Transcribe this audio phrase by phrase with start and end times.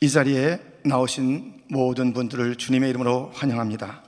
[0.00, 4.02] 이 자리에 나오신 모든 분들을 주님의 이름으로 환영합니다.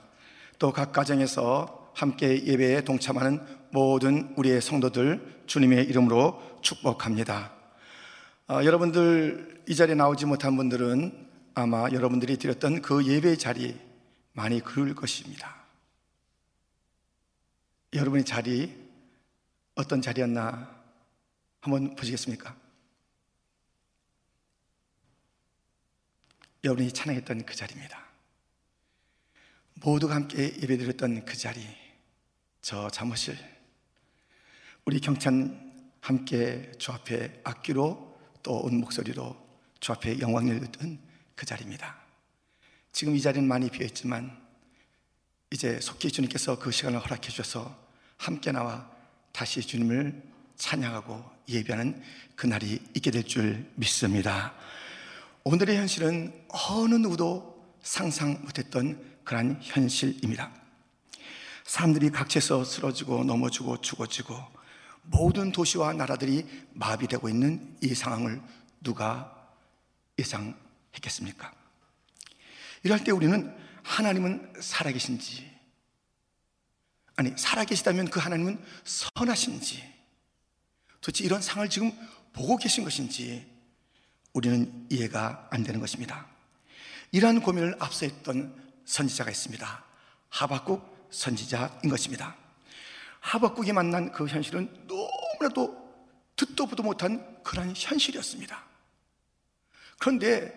[0.59, 3.41] 또 각 가정에서 함께 예배에 동참하는
[3.71, 7.51] 모든 우리의 성도들 주님의 이름으로 축복합니다.
[8.49, 13.79] 어, 여러분들 이 자리에 나오지 못한 분들은 아마 여러분들이 드렸던 그 예배 자리
[14.33, 15.55] 많이 그리울 것입니다.
[17.93, 18.75] 여러분의 자리
[19.75, 20.69] 어떤 자리였나
[21.61, 22.55] 한번 보시겠습니까?
[26.63, 28.05] 여러분이 찬양했던 그 자리입니다.
[29.75, 31.65] 모두가 함께 예배드렸던 그 자리,
[32.61, 33.37] 저 사무실,
[34.85, 35.69] 우리 경찬
[36.01, 38.09] 함께 주 앞에 악기로
[38.43, 39.37] 또 온 목소리로
[39.79, 40.99] 주 앞에 영광을 듣던
[41.35, 41.97] 그 자리입니다.
[42.91, 44.37] 지금 이 자리는 많이 비어있지만
[45.51, 47.77] 이제 속히 주님께서 그 시간을 허락해 주셔서
[48.17, 48.89] 함께 나와
[49.31, 50.21] 다시 주님을
[50.57, 52.01] 찬양하고 예배하는
[52.35, 54.53] 그날이 있게 될 줄 믿습니다.
[55.43, 60.51] 오늘의 현실은 어느 누구도 상상 못했던 그러한 현실입니다.
[61.63, 64.35] 사람들이 각지에서 쓰러지고 넘어지고 죽어지고
[65.03, 68.41] 모든 도시와 나라들이 마비되고 있는 이 상황을
[68.81, 69.49] 누가
[70.19, 71.53] 예상했겠습니까?
[72.83, 75.49] 이럴 때 우리는 하나님은 살아계신지,
[77.15, 79.83] 아니, 살아계시다면 그 하나님은 선하신지,
[81.01, 81.91] 도대체 이런 상을 지금
[82.33, 83.58] 보고 계신 것인지
[84.33, 86.27] 우리는 이해가 안 되는 것입니다.
[87.11, 88.55] 이러한 고민을 앞서 했던
[88.85, 89.83] 선지자가 있습니다.
[90.29, 92.35] 하박국 선지자인 것입니다.
[93.19, 95.89] 하박국이 만난 그 현실은 너무나도
[96.35, 98.63] 듣도 보도 못한 그런 현실이었습니다.
[99.97, 100.53] 그런데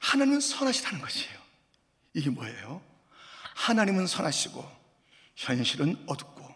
[0.00, 1.38] 하나님은 선하시다는 것이에요.
[2.14, 2.82] 이게 뭐예요?
[3.54, 4.64] 하나님은 선하시고
[5.34, 6.48] 현실은 어둡고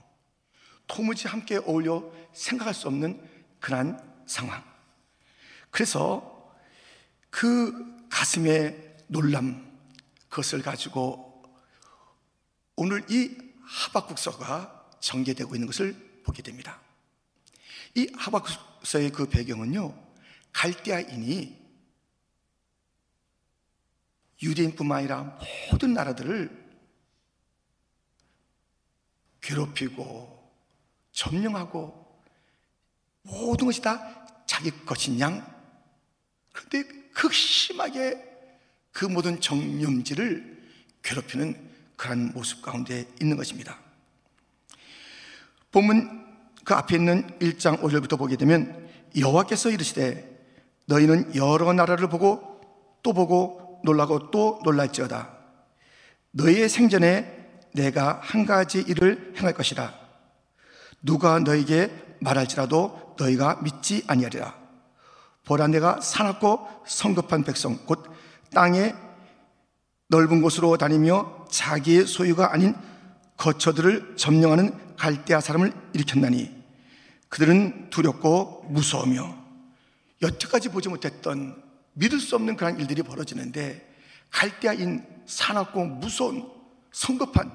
[0.87, 3.29] 도무지 함께 어울려 생각할 수 없는
[3.61, 4.63] 그러한 상황.
[5.71, 6.32] 그래서
[7.33, 9.67] 그 가슴의 놀람,
[10.29, 11.43] 그것을 가지고
[12.77, 16.79] 오늘 이 하박국서가 전개되고 있는 것을 보게 됩니다.
[17.95, 19.99] 이 하박국서의 그 배경은요,
[20.53, 21.59] 갈대아인이
[24.43, 25.39] 유대인뿐만 아니라
[25.71, 26.63] 모든 나라들을
[29.41, 30.53] 괴롭히고
[31.13, 32.23] 점령하고
[33.23, 35.51] 모든 것이 다 자기 것인 양.
[36.53, 38.23] 그런데 극심하게
[38.93, 40.63] 그 모든 정념지를
[41.03, 41.57] 괴롭히는
[41.97, 43.79] 그러한 모습 가운데 있는 것입니다.
[45.71, 46.23] 본문
[46.65, 50.31] 그 앞에 있는 1장 5절부터 보게 되면 여호와께서 이르시되
[50.87, 52.61] 너희는 여러 나라를 보고
[53.03, 55.31] 또 보고 놀라고 또 놀랄지어다.
[56.33, 57.41] 너희의 생전에
[57.73, 59.93] 내가 한 가지 일을 행할 것이라.
[61.03, 61.91] 누가 너에게
[62.21, 64.62] 말할지라도 너희가 믿지 아니하리라.
[65.45, 68.05] 보라 내가 사납고 성급한 백성 곧
[68.51, 68.95] 땅의
[70.09, 72.75] 넓은 곳으로 다니며 자기의 소유가 아닌
[73.37, 76.63] 거처들을 점령하는 갈대아 사람을 일으켰나니
[77.29, 79.43] 그들은 두렵고 무서우며
[80.21, 81.61] 여태까지 보지 못했던
[81.95, 83.91] 믿을 수 없는 그런 일들이 벌어지는데
[84.31, 86.49] 갈대아인 사납고 무서운
[86.93, 87.51] 성급한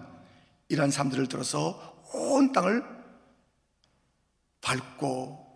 [0.70, 2.84] 이러한 사람들을 들어서 온 땅을
[4.62, 5.47] 밟고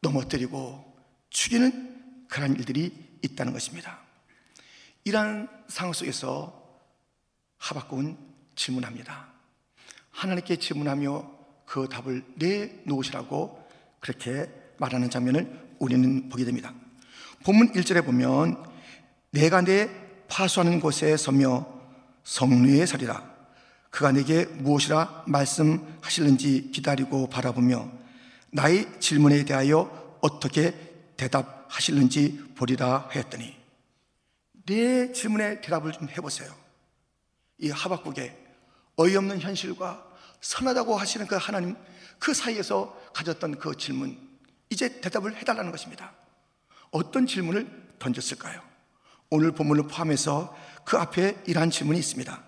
[0.00, 0.84] 넘어뜨리고
[1.30, 2.92] 죽이는 그런 일들이
[3.22, 3.98] 있다는 것입니다.
[5.04, 6.80] 이러한 상황 속에서
[7.58, 8.16] 하박국은
[8.54, 9.28] 질문합니다.
[10.10, 11.30] 하나님께 질문하며
[11.66, 13.68] 그 답을 내놓으시라고
[14.00, 14.48] 그렇게
[14.78, 16.72] 말하는 장면을 우리는 보게 됩니다.
[17.44, 18.64] 본문 1절에 보면
[19.30, 19.90] 내가 내
[20.28, 21.66] 파수하는 곳에 서며
[22.24, 23.36] 성류에 서리라
[23.90, 27.95] 그가 내게 무엇이라 말씀하실는지 기다리고 바라보며
[28.56, 30.72] 나의 질문에 대하여 어떻게
[31.18, 33.54] 대답하실는지 보리라 하였더니
[34.64, 36.50] 내 질문에 대답을 좀 해보세요.
[37.58, 38.34] 이 하박국의
[38.96, 40.02] 어이없는 현실과
[40.40, 41.76] 선하다고 하시는 그 하나님
[42.18, 44.18] 그 사이에서 가졌던 그 질문
[44.70, 46.14] 이제 대답을 해달라는 것입니다.
[46.90, 48.62] 어떤 질문을 던졌을까요?
[49.28, 52.42] 오늘 본문을 포함해서 그 앞에 이러한 질문이 있습니다.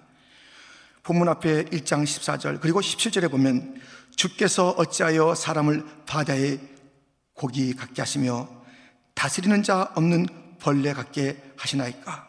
[1.09, 3.81] 본문 앞에 1장 14절 그리고 17절에 보면
[4.15, 6.59] 주께서 어찌하여 사람을 바다에
[7.33, 8.47] 고기 같게 하시며
[9.15, 10.27] 다스리는 자 없는
[10.59, 12.29] 벌레 같게 하시나이까?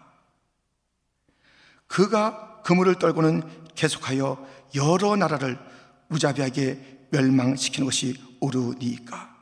[1.87, 3.43] 그가 그물을 떨고는
[3.75, 5.59] 계속하여 여러 나라를
[6.07, 9.35] 무자비하게 멸망시키는 것이 옳으니까?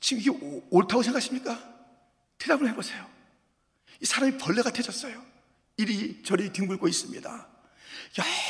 [0.00, 1.58] 지금 이게 옳다고 생각하십니까?
[2.36, 3.06] 대답을 해보세요.
[4.02, 5.18] 이 사람이 벌레 같아졌어요.
[5.78, 7.55] 이리저리 뒹굴고 있습니다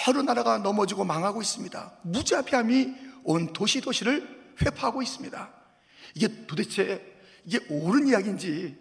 [0.08, 1.98] 여러 나라가 넘어지고 망하고 있습니다.
[2.02, 5.52] 무자비함이 온 도시 도시를 회파하고 있습니다.
[6.14, 8.76] 이게 도대체 이게 옳은 이야기인지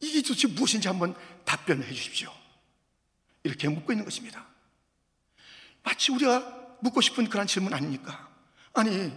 [0.00, 1.14] 이게 도대체 무엇인지 한번
[1.44, 2.32] 답변을 해 주십시오.
[3.44, 4.46] 이렇게 묻고 있는 것입니다.
[5.82, 8.28] 마치 우리가 묻고 싶은 그런 질문 아닙니까?
[8.72, 9.12] 아니,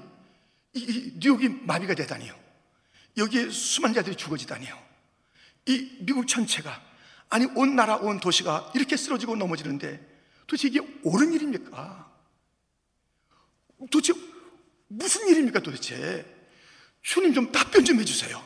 [0.73, 2.35] 이, 이 뉴욕이 마비가 되다니요.
[3.17, 4.77] 여기에 수많은 자들이 죽어지다니요.
[5.67, 6.81] 이 미국 전체가,
[7.29, 10.14] 아니, 온 나라, 온 도시가 이렇게 쓰러지고 넘어지는데
[10.47, 12.11] 도대체 이게 옳은 일입니까?
[13.91, 14.13] 도대체
[14.87, 16.25] 무슨 일입니까 도대체?
[17.01, 18.43] 주님 좀 답변 좀 해주세요.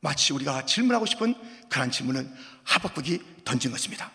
[0.00, 1.34] 마치 우리가 질문하고 싶은
[1.68, 2.32] 그런 질문은
[2.64, 4.10] 하박국이 던진 것입니다.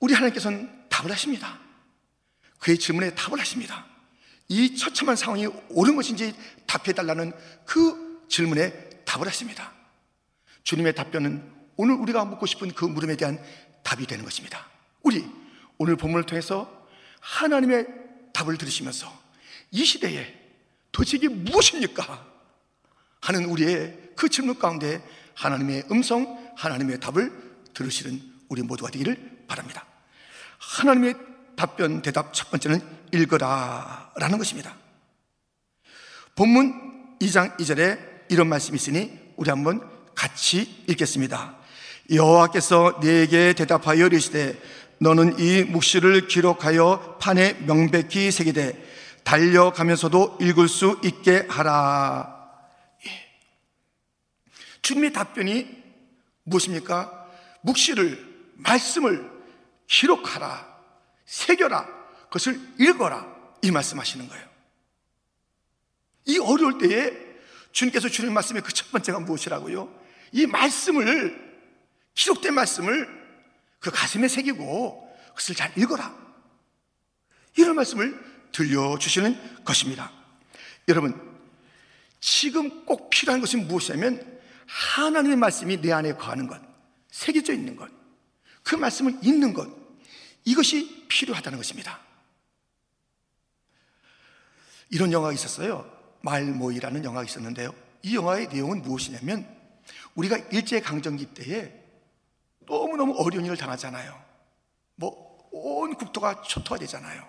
[0.00, 1.58] 우리 하나님께서는 답을 하십니다.
[2.58, 3.86] 그의 질문에 답을 하십니다.
[4.48, 6.34] 이 처참한 상황이 옳은 것인지
[6.66, 7.32] 답해달라는
[7.64, 9.72] 그 질문에 답을 하십니다.
[10.62, 13.42] 주님의 답변은 오늘 우리가 묻고 싶은 그 물음에 대한
[13.82, 14.68] 답이 되는 것입니다.
[15.08, 15.24] 우리
[15.78, 16.86] 오늘 본문을 통해서
[17.20, 17.86] 하나님의
[18.34, 19.10] 답을 들으시면서
[19.70, 20.34] 이 시대에
[20.92, 22.26] 도대체 이게 무엇입니까?
[23.22, 25.02] 하는 우리의 그 질문 가운데
[25.34, 27.32] 하나님의 음성, 하나님의 답을
[27.72, 29.86] 들으시는 우리 모두가 되기를 바랍니다.
[30.58, 31.14] 하나님의
[31.56, 32.80] 답변, 대답 첫 번째는
[33.12, 34.76] 읽어라 라는 것입니다.
[36.34, 39.80] 본문 2장 2절에 이런 말씀이 있으니 우리 한번
[40.14, 41.56] 같이 읽겠습니다.
[42.10, 44.58] 여호와께서 네게 대답하여 이르시되
[45.00, 48.86] 너는 이 묵시를 기록하여 판에 명백히 새기되
[49.24, 52.50] 달려가면서도 읽을 수 있게 하라.
[53.06, 53.10] 예.
[54.82, 55.68] 주님의 답변이
[56.44, 57.28] 무엇입니까?
[57.62, 59.30] 묵시를 말씀을
[59.86, 60.66] 기록하라,
[61.26, 61.86] 새겨라,
[62.24, 63.26] 그것을 읽어라
[63.62, 64.48] 이 말씀하시는 거예요.
[66.26, 67.12] 이 어려울 때에
[67.72, 69.92] 주님께서 주는 말씀의 그 첫 번째가 무엇이라고요?
[70.32, 71.58] 이 말씀을
[72.14, 73.17] 기록된 말씀을
[73.78, 76.16] 그 가슴에 새기고 그것을 잘 읽어라.
[77.56, 78.18] 이런 말씀을
[78.52, 80.12] 들려주시는 것입니다.
[80.88, 81.14] 여러분,
[82.20, 86.60] 지금 꼭 필요한 것은 무엇이냐면 하나님의 말씀이 내 안에 거하는 것,
[87.10, 87.90] 새겨져 있는 것,
[88.62, 89.68] 그 말씀을 읽는 것,
[90.44, 92.00] 이것이 필요하다는 것입니다.
[94.90, 95.90] 이런 영화가 있었어요.
[96.22, 97.74] 말모이라는 영화가 있었는데요.
[98.02, 99.46] 이 영화의 내용은 무엇이냐면
[100.14, 101.77] 우리가 일제강점기 때에
[102.68, 104.22] 너무너무 어려운 일을 당하잖아요.
[104.96, 107.26] 뭐 온 국토가 초토화되잖아요.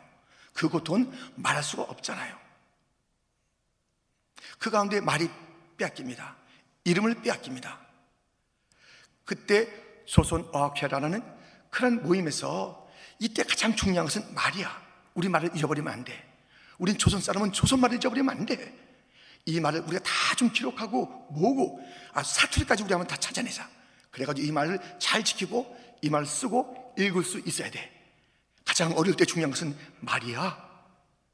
[0.54, 2.38] 그 고통은 말할 수가 없잖아요.
[4.58, 5.30] 그 가운데 말이
[5.78, 6.36] 빼앗깁니다.
[6.84, 7.80] 이름을 빼앗깁니다.
[9.24, 9.68] 그때
[10.06, 11.24] 조선 어학회라는
[11.70, 12.88] 그런 모임에서
[13.20, 14.90] 이때 가장 중요한 것은 말이야.
[15.14, 16.28] 우리 말을 잃어버리면 안 돼.
[16.78, 18.74] 우린 조선 사람은 조선 말을 잊어버리면 안 돼.
[19.46, 23.70] 이 말을 우리가 다 좀 기록하고 모으고 아, 사투리까지 우리 한번 다 찾아내자.
[24.12, 27.92] 그래가지고 이 말을 잘 지키고 이 말을 쓰고 읽을 수 있어야 돼.
[28.66, 30.70] 가장 어릴 때 중요한 것은 말이야.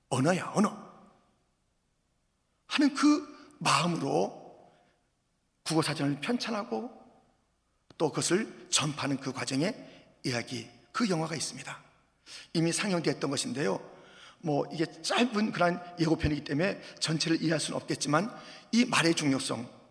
[0.10, 0.86] 언어야, 언어.
[2.68, 4.44] 하는 그 마음으로
[5.64, 6.92] 국어사전을 편찬하고
[7.98, 9.74] 또 그것을 전파하는 그 과정에
[10.24, 11.84] 이야기, 그 영화가 있습니다.
[12.54, 13.80] 이미 상영됐던 것인데요.
[14.40, 18.32] 뭐 이게 짧은 그런 예고편이기 때문에 전체를 이해할 수는 없겠지만
[18.72, 19.68] 이 말의 중요성,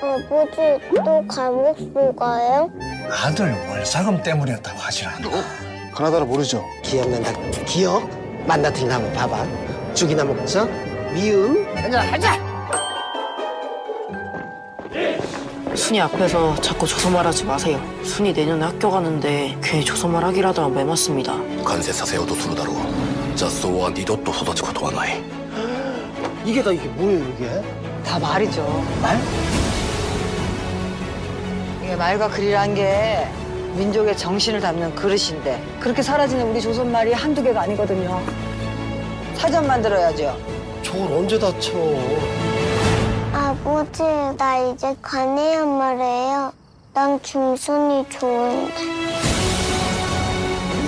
[0.00, 2.70] 아버지 또 감옥 속가요?
[3.10, 5.28] 아들 월사금 때문이었다고 하질 않나.
[5.94, 6.64] 가나다라 모르죠?
[6.82, 7.32] 기억난다.
[7.66, 8.08] 기억?
[8.46, 9.46] 만나들이 한번 봐봐.
[9.94, 10.64] 죽이나 먹자.
[11.12, 11.66] 미음.
[15.74, 17.80] 순이 앞에서 자꾸 조소말 하지 마세요.
[18.04, 21.32] 순이 내년에 학교 가는데 괜히 조소말 하기라도 하면 매 맞습니다.
[21.64, 22.76] 完成させようとするだろう
[23.36, 25.22] 雑草は二度と育つことはない
[26.44, 27.62] 이게 다 이게 뭐예요 이게?
[28.04, 28.62] 다 말이죠.
[29.02, 29.18] 말?
[31.93, 33.27] 이게 말과 글이란 게
[33.75, 38.19] 민족의 정신을 담는 그릇인데 그렇게 사라지는 우리 조선 말이 한두 개가 아니거든요.
[39.35, 40.35] 사전 만들어야죠.
[40.81, 41.71] 저걸 언제 다쳐?
[43.31, 44.01] 아버지
[44.39, 46.51] 나 이제 관해야 말해요.
[46.95, 48.73] 난 김순이 좋은데.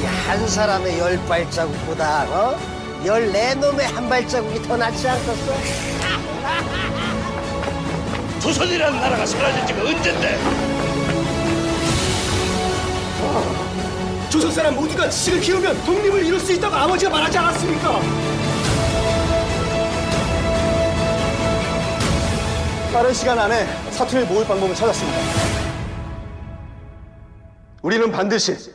[0.01, 2.55] 이 한 사람의 열 발자국보다 어?
[3.05, 5.53] 열네 놈의 한 발자국이 더 낫지 않겠어?
[8.41, 10.74] 조선이라는 나라가 사라진 지가 언젠데?
[14.35, 17.99] 조선 사람 모두가 지식을 키우면 독립을 이룰 수 있다고 아버지가 말하지 않았습니까?
[22.91, 25.19] 빠른 시간 안에 사투리를 모을 방법을 찾았습니다.
[27.81, 28.73] 우리는 반드시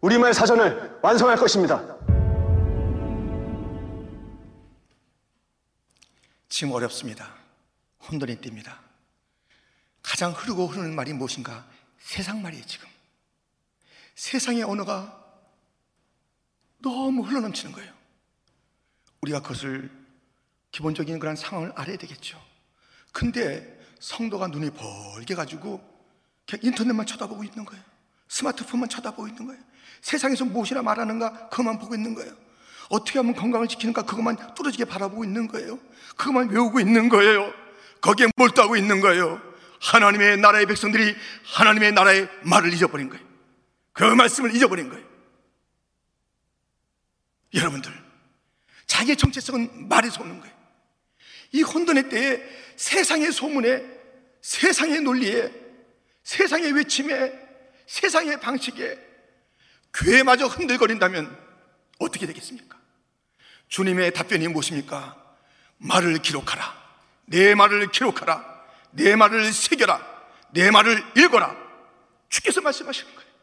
[0.00, 1.82] 우리말 사전을 완성할 것입니다.
[6.48, 7.28] 지금 어렵습니다.
[8.08, 8.72] 혼돈이 띱니다.
[10.02, 11.66] 가장 흐르고 흐르는 말이 무엇인가?
[11.98, 12.93] 세상 말이에요, 지금.
[14.14, 15.20] 세상의 언어가
[16.78, 17.92] 너무 흘러넘치는 거예요.
[19.22, 19.90] 우리가 그것을
[20.70, 22.40] 기본적인 그런 상황을 알아야 되겠죠.
[23.12, 25.82] 근데 성도가 눈이 벌게 가지고
[26.46, 27.82] 그냥 인터넷만 쳐다보고 있는 거예요.
[28.28, 29.62] 스마트폰만 쳐다보고 있는 거예요.
[30.02, 32.34] 세상에서 무엇이나 말하는가 그것만 보고 있는 거예요.
[32.90, 35.78] 어떻게 하면 건강을 지키는가 그것만 뚫어지게 바라보고 있는 거예요.
[36.16, 37.52] 그것만 외우고 있는 거예요.
[38.00, 39.40] 거기에 몰두하고 있는 거예요.
[39.80, 43.24] 하나님의 나라의 백성들이 하나님의 나라의 말을 잊어버린 거예요.
[43.94, 45.04] 그 말씀을 잊어버린 거예요.
[47.54, 47.92] 여러분들,
[48.86, 50.54] 자기의 정체성은 말에서 오는 거예요.
[51.52, 52.42] 이 혼돈의 때에
[52.76, 53.82] 세상의 소문에,
[54.42, 55.52] 세상의 논리에,
[56.24, 57.32] 세상의 외침에,
[57.86, 58.98] 세상의 방식에
[59.92, 61.38] 교회마저 흔들거린다면
[62.00, 62.76] 어떻게 되겠습니까?
[63.68, 65.16] 주님의 답변이 무엇입니까?
[65.78, 66.84] 말을 기록하라.
[67.26, 68.64] 내 말을 기록하라.
[68.90, 70.04] 내 말을 새겨라.
[70.50, 71.56] 내 말을 읽어라.
[72.28, 73.33] 주께서 말씀하시는 거예요.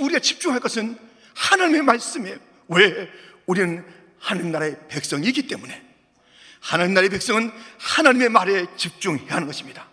[0.00, 0.98] 우리가 집중할 것은
[1.34, 2.38] 하나님의 말씀이에요.
[2.68, 3.10] 왜?
[3.46, 3.84] 우리는
[4.18, 5.82] 하나님 나라의 백성이기 때문에.
[6.60, 9.88] 하나님 나라의 백성은 하나님의 말에 집중해야 하는 것입니다.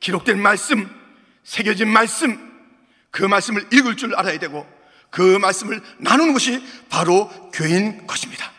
[0.00, 0.88] 기록된 말씀,
[1.44, 2.48] 새겨진 말씀,
[3.10, 4.66] 그 말씀을 읽을 줄 알아야 되고
[5.10, 8.52] 그 말씀을 나누는 것이 바로 교인 것입니다.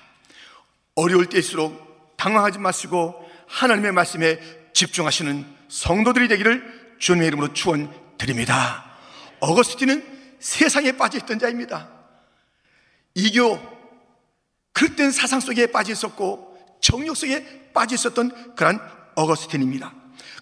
[0.96, 4.39] 어려울 때일수록 당황하지 마시고 하나님의 말씀에
[4.74, 8.86] 집중하시는 성도들이 되기를 주님의 이름으로 축원드립니다.
[9.39, 11.89] 어거스틴은 세상에 빠져 있던 자입니다.
[13.13, 13.60] 이교
[14.74, 18.79] 그릇된 사상 속에 빠져 있었고 정욕 속에 빠져 있었던 그런
[19.15, 19.93] 어거스틴입니다.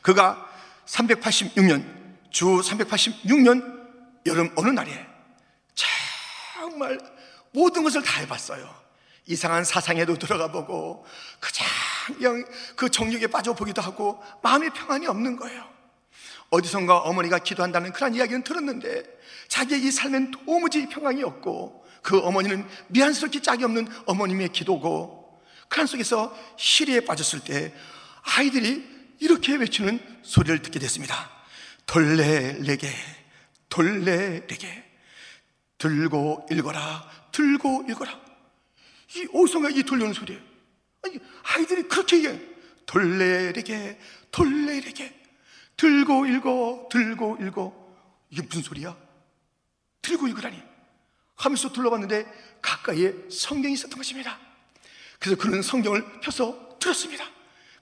[0.02, 0.48] 그가
[0.86, 1.84] 386년
[2.30, 3.78] 주 386년
[4.26, 5.08] 여름 어느 날에
[5.74, 7.00] 정말
[7.52, 8.88] 모든 것을 다 해봤어요.
[9.26, 11.06] 이상한 사상에도 들어가 보고
[12.18, 15.77] 그냥 그 정욕에 빠져 보기도 하고 마음의 평안이 없는 거예요.
[16.50, 19.04] 어디선가 어머니가 기도한다는 그런 이야기는 들었는데
[19.48, 26.36] 자기의 이 삶엔 도무지 평안이 없고 그 어머니는 미안스럽게 짝이 없는 어머님의 기도고 그런 속에서
[26.58, 27.74] 시리에 빠졌을 때
[28.22, 28.86] 아이들이
[29.20, 31.30] 이렇게 외치는 소리를 듣게 됐습니다.
[31.86, 32.90] 돌레레게
[33.70, 34.86] 돌레레게.
[35.78, 38.20] 들고 읽어라 들고 읽어라.
[39.16, 40.42] 이 어디선가 이 들려오는 소리예요.
[41.04, 42.40] 아니 아이들이 그렇게 얘기해
[42.86, 44.00] 돌레레게
[44.32, 45.27] 돌레레게
[45.78, 47.74] 들고 읽어 들고 읽어.
[48.30, 48.96] 이게 무슨 소리야?
[50.02, 50.62] 들고 읽으라니.
[51.36, 52.26] 하면서 둘러봤는데
[52.62, 54.38] 가까이에 성경이 있었던 것입니다.
[55.20, 57.24] 그래서 그는 성경을 펴서 들었습니다.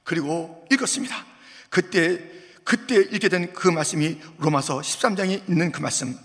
[0.03, 1.15] 그리고 읽었습니다.
[1.69, 2.31] 그때
[2.63, 6.17] 그때 읽게 된 그 말씀이 로마서 13장에 있는 그 말씀.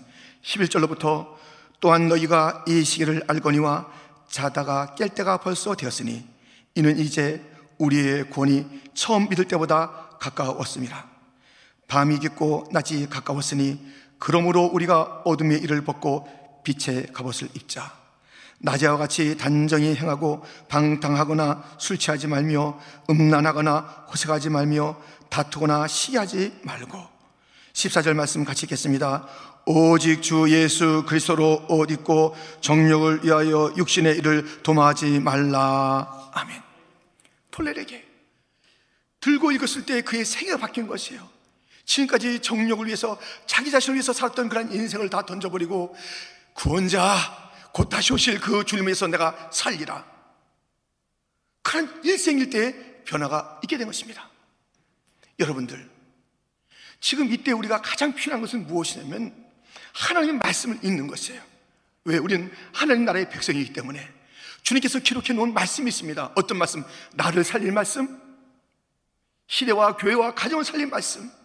[0.43, 1.35] 11절로부터
[1.79, 3.91] 또한 너희가 이 시기를 알거니와
[4.27, 6.27] 자다가 깰 때가 벌써 되었으니
[6.75, 7.45] 이는 이제
[7.77, 11.10] 우리의 구원이 처음 믿을 때보다 가까웠습니다.
[11.91, 13.77] 밤이 깊고 낮이 가까웠으니
[14.17, 16.25] 그러므로 우리가 어둠의 일을 벗고
[16.63, 17.93] 빛의 갑옷을 입자.
[18.59, 22.79] 낮에와 같이 단정히 행하고 방탕하거나 술 취하지 말며
[23.09, 26.97] 음란하거나 호색하지 말며 다투거나 시기하지 말고
[27.73, 29.27] 14절 말씀 같이 읽겠습니다.
[29.65, 36.31] 오직 주 예수 그리스도로 옷 입고 정력을 위하여 육신의 일을 도마하지 말라.
[36.31, 36.61] 아멘.
[37.51, 38.05] 톨레에게
[39.19, 41.30] 들고 읽었을 때 그의 생애가 바뀐 것이에요.
[41.91, 45.93] 지금까지 정력을 위해서 자기 자신을 위해서 살았던 그런 인생을 다 던져버리고
[46.53, 50.05] 구원자 곧 다시 오실 그 주님을 위해서 내가 살리라.
[51.61, 54.29] 그런 일생일 때 변화가 있게 된 것입니다.
[55.37, 55.89] 여러분들,
[57.01, 59.35] 지금 이때 우리가 가장 필요한 것은 무엇이냐면
[59.93, 61.41] 하나님 말씀을 읽는 것이에요.
[62.05, 62.17] 왜?
[62.17, 64.09] 우리는 하나님 나라의 백성이기 때문에
[64.63, 66.31] 주님께서 기록해 놓은 말씀이 있습니다.
[66.35, 66.83] 어떤 말씀?
[67.13, 68.21] 나를 살릴 말씀?
[69.47, 71.40] 시대와 교회와 가정을 살릴 말씀?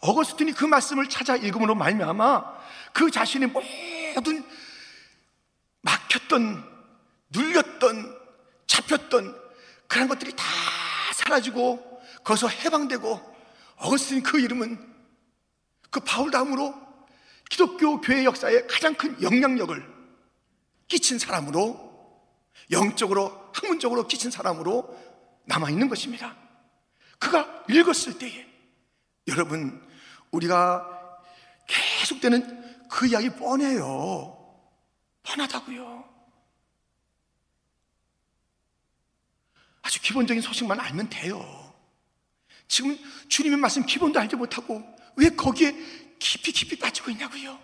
[0.00, 2.60] 어거스틴이 그 말씀을 찾아 읽음으로 말미암아
[2.92, 4.44] 그 자신의 모든
[5.82, 6.64] 막혔던
[7.30, 8.18] 눌렸던
[8.66, 9.40] 잡혔던
[9.86, 10.44] 그런 것들이 다
[11.14, 13.36] 사라지고 거기서 해방되고
[13.76, 14.88] 어거스틴 그 이름은
[15.90, 16.74] 그 바울 다음으로
[17.48, 20.00] 기독교 교회 역사에 가장 큰 영향력을
[20.86, 21.90] 끼친 사람으로
[22.70, 24.96] 영적으로 학문적으로 끼친 사람으로
[25.46, 26.36] 남아 있는 것입니다.
[27.18, 28.46] 그가 읽었을 때에
[29.26, 29.84] 여러분
[30.30, 30.86] 우리가
[31.66, 34.36] 계속되는 그 이야기 뻔해요.
[35.22, 36.08] 뻔하다고요.
[39.82, 41.74] 아주 기본적인 소식만 알면 돼요.
[42.68, 42.96] 지금
[43.28, 44.82] 주님의 말씀 기본도 알지 못하고
[45.16, 45.72] 왜 거기에
[46.18, 47.58] 깊이 깊이 빠지고 있냐고요.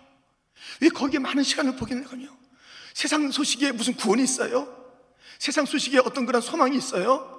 [0.81, 2.35] 왜 거기에 많은 시간을 보겠냐고요?
[2.93, 4.75] 세상 소식에 무슨 구원이 있어요?
[5.39, 7.33] 세상 소식에 어떤 그런 소망이 있어요?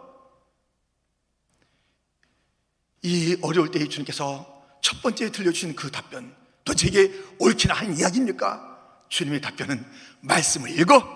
[3.03, 4.58] 이 어려울 때에 주님께서
[4.89, 9.05] 첫 번째 들려주신 그 답변, 또 제게 옳기나 한 이야기입니까?
[9.11, 9.85] 주님의 답변은
[10.23, 11.07] 말씀을 읽어.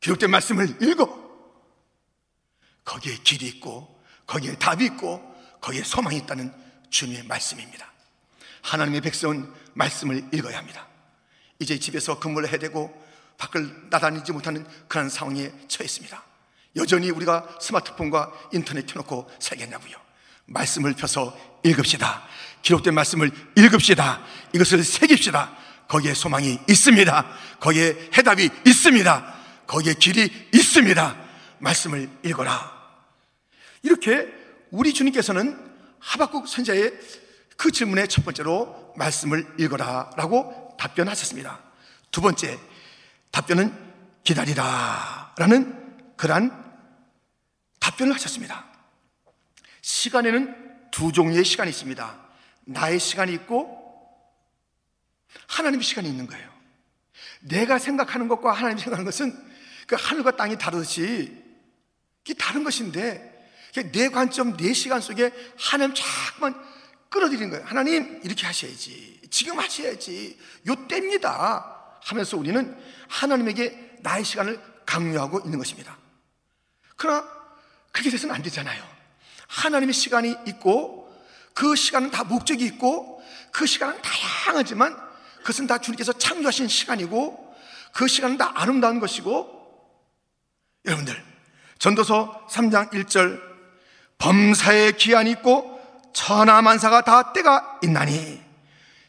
[0.00, 1.22] 기록된 말씀을 읽어.
[2.84, 3.96] 거기에 길이 있고,
[4.26, 5.22] 거기에 답이 있고,
[5.60, 6.52] 거기에 소망이 있다는
[6.90, 7.88] 주님의 말씀입니다.
[8.62, 10.88] 하나님의 백성은 말씀을 읽어야 합니다.
[11.60, 12.92] 이제 집에서 근무를 해야 되고
[13.38, 16.20] 밖을 나다니지 못하는 그런 상황에 처했습니다.
[16.74, 19.94] 여전히 우리가 스마트폰과 인터넷 켜놓고 살겠냐고요.
[20.46, 22.22] 말씀을 펴서 읽읍시다.
[22.62, 24.22] 기록된 말씀을 읽읍시다.
[24.54, 25.56] 이것을 새깁시다.
[25.88, 27.26] 거기에 소망이 있습니다.
[27.60, 29.34] 거기에 해답이 있습니다.
[29.66, 31.16] 거기에 길이 있습니다.
[31.58, 32.72] 말씀을 읽어라.
[33.82, 34.32] 이렇게
[34.70, 35.58] 우리 주님께서는
[35.98, 36.92] 하박국 선자의
[37.56, 41.60] 그 질문의 첫 번째로 말씀을 읽어라 라고 답변하셨습니다.
[42.10, 42.58] 두 번째,
[43.30, 43.72] 답변은
[44.24, 46.50] 기다리라 라는 그러한
[47.80, 48.66] 답변을 하셨습니다.
[49.80, 50.61] 시간에는
[50.92, 52.20] 두 종류의 시간이 있습니다.
[52.66, 53.82] 나의 시간이 있고
[55.48, 56.48] 하나님의 시간이 있는 거예요.
[57.40, 59.52] 내가 생각하는 것과 하나님이 생각하는 것은
[59.88, 61.42] 그 하늘과 땅이 다르듯이
[62.24, 63.30] 이게 다른 것인데
[63.90, 66.54] 내 관점, 내 시간 속에 하나님 자꾸만
[67.08, 67.64] 끌어들이는 거예요.
[67.66, 69.22] 하나님 이렇게 하셔야지.
[69.30, 70.38] 지금 하셔야지.
[70.68, 71.98] 요 때입니다.
[72.02, 75.96] 하면서 우리는 하나님에게 나의 시간을 강요하고 있는 것입니다.
[76.96, 77.26] 그러나
[77.92, 79.01] 그렇게 돼서는 안 되잖아요.
[79.52, 81.12] 하나님의 시간이 있고
[81.54, 84.96] 그 시간은 다 목적이 있고 그 시간은 다양하지만
[85.40, 87.54] 그것은 다 주님께서 창조하신 시간이고
[87.92, 89.60] 그 시간은 다 아름다운 것이고
[90.86, 91.22] 여러분들
[91.78, 93.40] 전도서 3장 1절
[94.18, 95.80] 범사의 기한이 있고
[96.14, 98.40] 천하만사가 다 때가 있나니.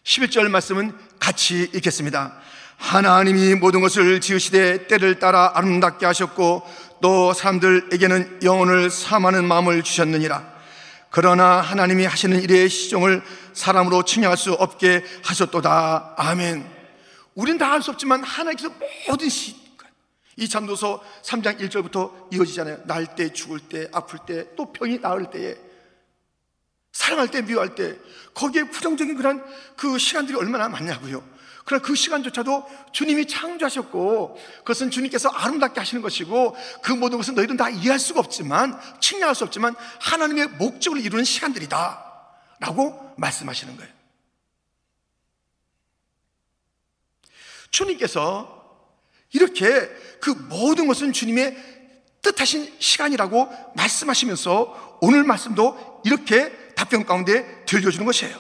[0.04, 2.36] 11절 말씀은 같이 읽겠습니다.
[2.78, 6.64] 하나님이 모든 것을 지으시되 때를 따라 아름답게 하셨고
[7.04, 10.54] 또 사람들에게는 영혼을 삼하는 마음을 주셨느니라
[11.10, 16.66] 그러나 하나님이 하시는 일의 시종을 사람으로 측량할 수 없게 하셨도다 아멘
[17.36, 18.74] 우린 다알수 없지만 하나님께서
[19.10, 19.54] 모든 시,
[20.38, 22.84] 이 잠도서 3장 1절부터 이어지잖아요.
[22.86, 25.56] 날 때, 죽을 때, 아플 때, 또 병이 나을 때에,
[26.92, 27.98] 사랑할 때, 미워할 때,
[28.36, 29.44] 거기에 부정적인 그런
[29.76, 31.24] 그 시간들이 얼마나 많냐고요.
[31.66, 37.70] 그러나 그 시간조차도 주님이 창조하셨고, 그것은 주님께서 아름답게 하시는 것이고, 그 모든 것은 너희들은 다
[37.70, 42.12] 이해할 수가 없지만, 측량할 수 없지만, 하나님의 목적을 이루는 시간들이다.
[42.60, 43.92] 라고 말씀하시는 거예요.
[47.72, 48.62] 주님께서
[49.32, 49.90] 이렇게
[50.22, 51.58] 그 모든 것은 주님의
[52.22, 58.40] 뜻하신 시간이라고 말씀하시면서 오늘 말씀도 이렇게 답변 가운데 들려주는 것이에요.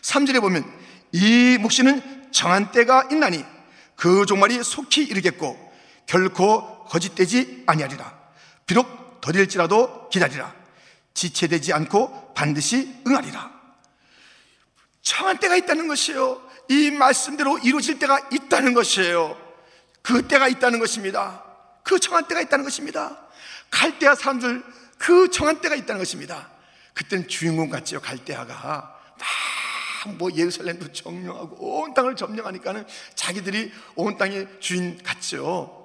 [0.00, 0.64] 3절에 보면
[1.12, 3.44] 이 묵시는 정한 때가 있나니
[3.96, 5.72] 그 종말이 속히 이르겠고
[6.06, 8.18] 결코 거짓되지 아니하리라.
[8.66, 10.54] 비록 더딜지라도 기다리라.
[11.14, 13.50] 지체되지 않고 반드시 응하리라.
[15.02, 16.40] 정한 때가 있다는 것이에요.
[16.68, 19.36] 이 말씀대로 이루어질 때가 있다는 것이에요.
[20.02, 21.44] 그 때가 있다는 것입니다.
[21.82, 23.18] 그 정한 때가 있다는 것입니다.
[23.70, 24.64] 갈대아 사람들
[24.98, 26.48] 그 정한 때가 있다는 것입니다.
[26.94, 28.54] 그때는 주인공 같지요, 갈대아가.
[29.18, 29.28] 막
[30.08, 35.76] 뭐 예루살렘도 점령하고 온 땅을 점령하니까는 자기들이 온 땅의 주인 같죠.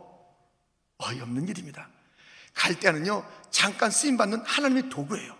[0.97, 1.89] 어이없는 일입니다.
[2.53, 5.35] 갈대아는요, 잠깐 쓰임받는 하나님의 도구예요.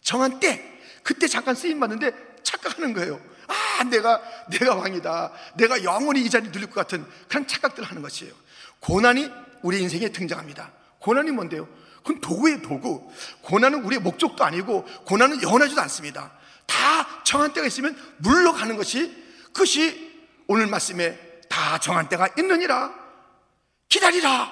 [0.00, 0.62] 정한 때,
[1.02, 3.20] 그때 잠깐 쓰임받는데 착각하는 거예요.
[3.48, 5.32] 아, 내가, 내가 왕이다.
[5.56, 8.32] 내가 영원히 이 자리에 누릴 것 같은 그런 착각들을 하는 것이에요.
[8.80, 9.28] 고난이
[9.62, 10.72] 우리 인생에 등장합니다.
[11.00, 11.68] 고난이 뭔데요?
[11.98, 13.10] 그건 도구의 도구.
[13.42, 16.32] 고난은 우리의 목적도 아니고, 고난은 영원하지도 않습니다.
[16.72, 19.14] 다 정한 때가 있으면 물러가는 것이,
[19.52, 20.10] 그것이
[20.46, 22.90] 오늘 말씀에 다 정한 때가 있느니라.
[23.88, 24.50] 기다리라.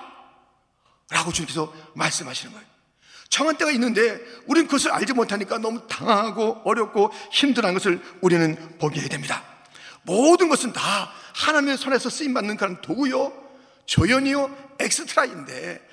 [1.09, 2.67] 라고 주님께서 말씀하시는 거예요.
[3.31, 9.43] 정한 때가 있는데 우리는 그것을 알지 못하니까 너무 당하고 어렵고 힘들한 것을 우리는 보게 됩니다.
[10.03, 13.33] 모든 것은 다 하나님의 손에서 쓰임 받는 그런 도구요,
[13.87, 15.89] 조연이요, 엑스트라인데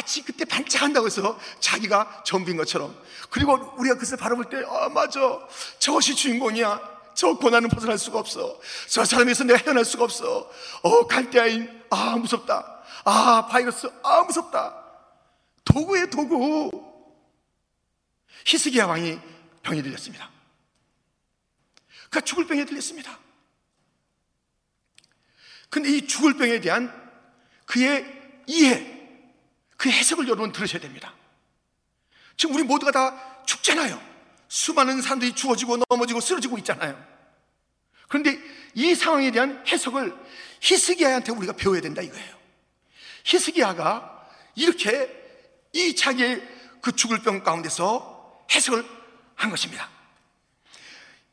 [0.00, 2.96] 마치 그때 반짝한다고 해서 자기가 전부인 것처럼
[3.28, 5.20] 그리고 우리가 그것을 바라볼 때, 아, 맞아.
[5.78, 7.00] 저것이 주인공이야.
[7.14, 8.58] 저 고난은 벗어날 수가 없어.
[8.88, 10.50] 저 사람에서 내가 헤어날 수가 없어.
[10.82, 12.82] 어, 갈대아인, 아, 무섭다.
[13.04, 14.74] 아, 바이러스, 아, 무섭다.
[15.64, 16.70] 도구의 도구.
[18.46, 19.18] 히스기야 왕이
[19.62, 20.30] 병이 들렸습니다.
[22.04, 23.18] 그가 죽을 병에 들렸습니다.
[25.68, 26.90] 근데 이 죽을 병에 대한
[27.66, 28.04] 그의
[28.46, 28.99] 이해,
[29.80, 31.14] 그 해석을 여러분 들으셔야 됩니다.
[32.36, 33.98] 지금 우리 모두가 다 죽잖아요.
[34.46, 37.02] 수많은 사람들이 죽어지고 넘어지고 쓰러지고 있잖아요.
[38.06, 38.38] 그런데
[38.74, 40.14] 이 상황에 대한 해석을
[40.60, 42.36] 히스기야한테 우리가 배워야 된다 이거예요.
[43.24, 45.08] 히스기야가 이렇게
[45.72, 46.46] 이 자기의
[46.82, 48.84] 그 죽을 병 가운데서 해석을
[49.34, 49.88] 한 것입니다.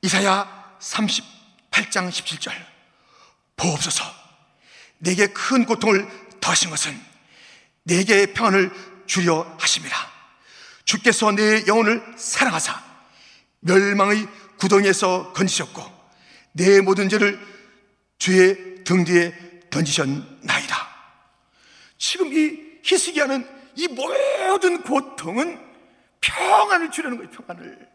[0.03, 2.53] 이사야 38장 17절
[3.57, 4.05] 보옵소서
[4.99, 7.16] 내게 큰 고통을 더하신 것은
[7.87, 8.69] 내게 평안을
[9.05, 9.95] 주려 하심이라
[10.83, 12.83] 주께서 내 영혼을 사랑하사
[13.61, 15.83] 멸망의 구덩이에서 건지셨고
[16.51, 17.39] 내 모든 죄를
[18.17, 19.33] 주의 등 뒤에
[19.69, 20.87] 던지셨나이다.
[21.97, 25.59] 지금 이 히스기야는 이 모든 고통은
[26.21, 27.89] 평안을 주려는 거예요 평안을.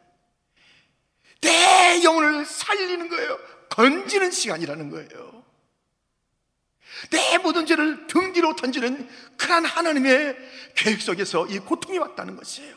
[1.41, 3.39] 내 영혼을 살리는 거예요.
[3.71, 5.42] 건지는 시간이라는 거예요
[7.11, 10.37] 내 모든 죄를 등 뒤로 던지는 그한 하나님의
[10.75, 12.77] 계획 속에서 이 고통이 왔다는 것이에요.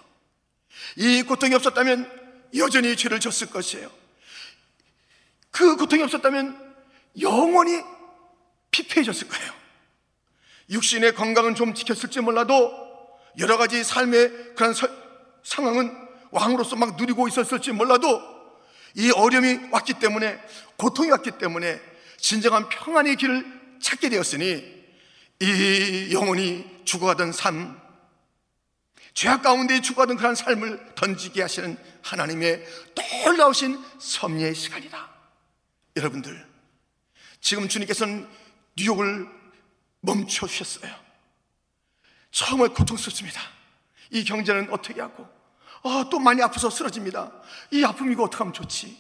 [0.97, 3.89] 이 고통이 없었다면 여전히 죄를 졌을 것이에요.
[5.51, 6.75] 그 고통이 없었다면
[7.21, 7.81] 영원히
[8.71, 9.53] 피폐해졌을 거예요.
[10.69, 12.73] 육신의 건강은 좀 지켰을지 몰라도
[13.37, 14.87] 여러 가지 삶의 그런 서,
[15.43, 15.95] 상황은
[16.31, 18.21] 왕으로서 막 누리고 있었을지 몰라도
[18.95, 20.41] 이 어려움이 왔기 때문에
[20.77, 21.79] 고통이 왔기 때문에
[22.17, 24.75] 진정한 평안의 길을 찾게 되었으니
[25.41, 27.79] 이 영혼이 죽어가던 삶,
[29.13, 32.65] 죄악 가운데 죽어가던 그런 삶을 던지게 하시는 하나님의
[33.25, 35.09] 놀라우신 섭리의 시간이다.
[35.95, 36.45] 여러분들,
[37.39, 38.27] 지금 주님께서는
[38.77, 39.27] 뉴욕을
[40.01, 40.93] 멈춰 주셨어요.
[42.31, 43.41] 정말 고통스럽습니다.
[44.11, 45.27] 이 경제는 어떻게 하고,
[45.83, 47.31] 아, 또 많이 아파서 쓰러집니다.
[47.71, 48.97] 이 아픔 이거 어떻게 하면 좋지?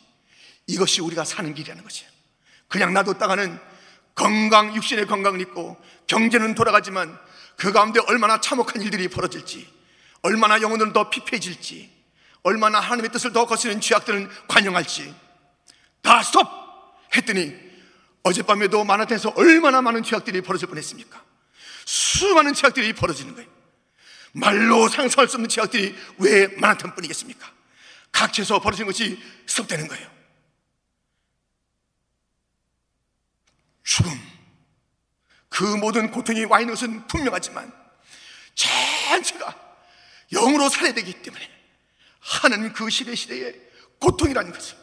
[0.67, 2.09] 이것이 우리가 사는 길이라는 것이에요.
[2.67, 3.59] 그냥 놔뒀다가는
[4.15, 7.17] 건강, 육신의 건강은 있고 경제는 돌아가지만
[7.57, 9.67] 그 가운데 얼마나 참혹한 일들이 벌어질지,
[10.21, 11.91] 얼마나 영혼은 더 피폐해질지,
[12.43, 15.13] 얼마나 하나님의 뜻을 더 거스는 죄악들은 관영할지
[16.01, 16.47] 다 스톱!
[17.15, 17.55] 했더니
[18.23, 21.21] 어젯밤에도 마나텐에서 얼마나 많은 죄악들이 벌어질 뻔했습니까?
[21.85, 23.49] 수많은 죄악들이 벌어지는 거예요.
[24.33, 27.51] 말로 상상할 수 없는 죄악들이 왜 마나텐 뿐이겠습니까?
[28.11, 30.14] 각지에서 벌어진 것이 스톱되는 거예요.
[33.95, 34.11] 죽음,
[35.47, 37.71] 그 모든 고통이 와 있는 것은 분명하지만
[38.53, 39.55] 전체가
[40.33, 41.49] 영으로 살아야 되기 때문에
[42.19, 43.55] 하는 그 시대 시대에
[43.99, 44.75] 고통이라는 것은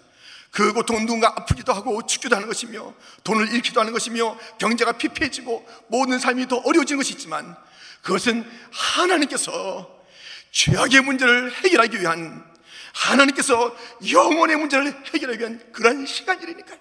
[0.51, 6.19] 그 고통은 누군가 아프기도 하고 죽기도 하는 것이며 돈을 잃기도 하는 것이며 경제가 피폐해지고 모든
[6.19, 7.55] 삶이 더 어려워진 것이 있지만
[8.01, 10.05] 그것은 하나님께서
[10.53, 12.51] 죄악의 문제를 해결하기 위한
[12.95, 13.77] 하나님께서
[14.11, 16.79] 영혼의 문제를 해결하기 위한 그런 시간이니까요.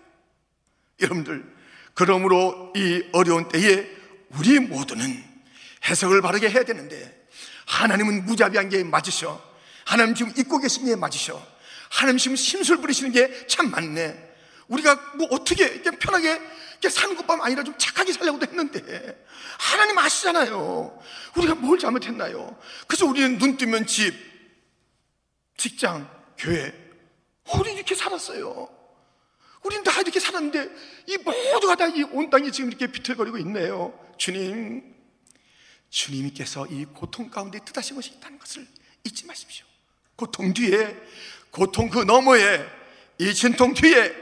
[1.01, 1.60] 여러분들
[1.93, 3.87] 그러므로 이 어려운 때에
[4.29, 5.23] 우리 모두는
[5.85, 7.27] 해석을 바르게 해야 되는데
[7.65, 9.41] 하나님은 무자비한 게 맞으셔.
[9.85, 11.41] 하나님 지금 잊고 계신 게 맞으셔.
[11.89, 14.31] 하나님 지금 심술 부리시는 게참 맞네.
[14.67, 16.39] 우리가 뭐 어떻게 이렇게 편하게
[16.71, 19.25] 이렇게 사는 것뿐만 아니라 좀 착하게 살려고도 했는데
[19.59, 20.99] 하나님 아시잖아요.
[21.35, 22.57] 우리가 뭘 잘못했나요?
[22.87, 24.15] 그래서 우리는 눈 뜨면 집,
[25.57, 26.73] 직장, 교회,
[27.53, 28.80] 우리 이렇게 살았어요.
[29.63, 30.69] 우린 다 이렇게 살았는데
[31.07, 33.93] 이 모두가 다 이 온 땅이 지금 이렇게 비틀거리고 있네요.
[34.17, 34.83] 주님,
[35.89, 38.65] 주님께서 이 고통 가운데 뜻하신 것이 있다는 것을
[39.03, 39.65] 잊지 마십시오.
[40.15, 40.95] 고통 뒤에,
[41.51, 42.65] 고통 그 너머에,
[43.19, 44.13] 이 진통 뒤에,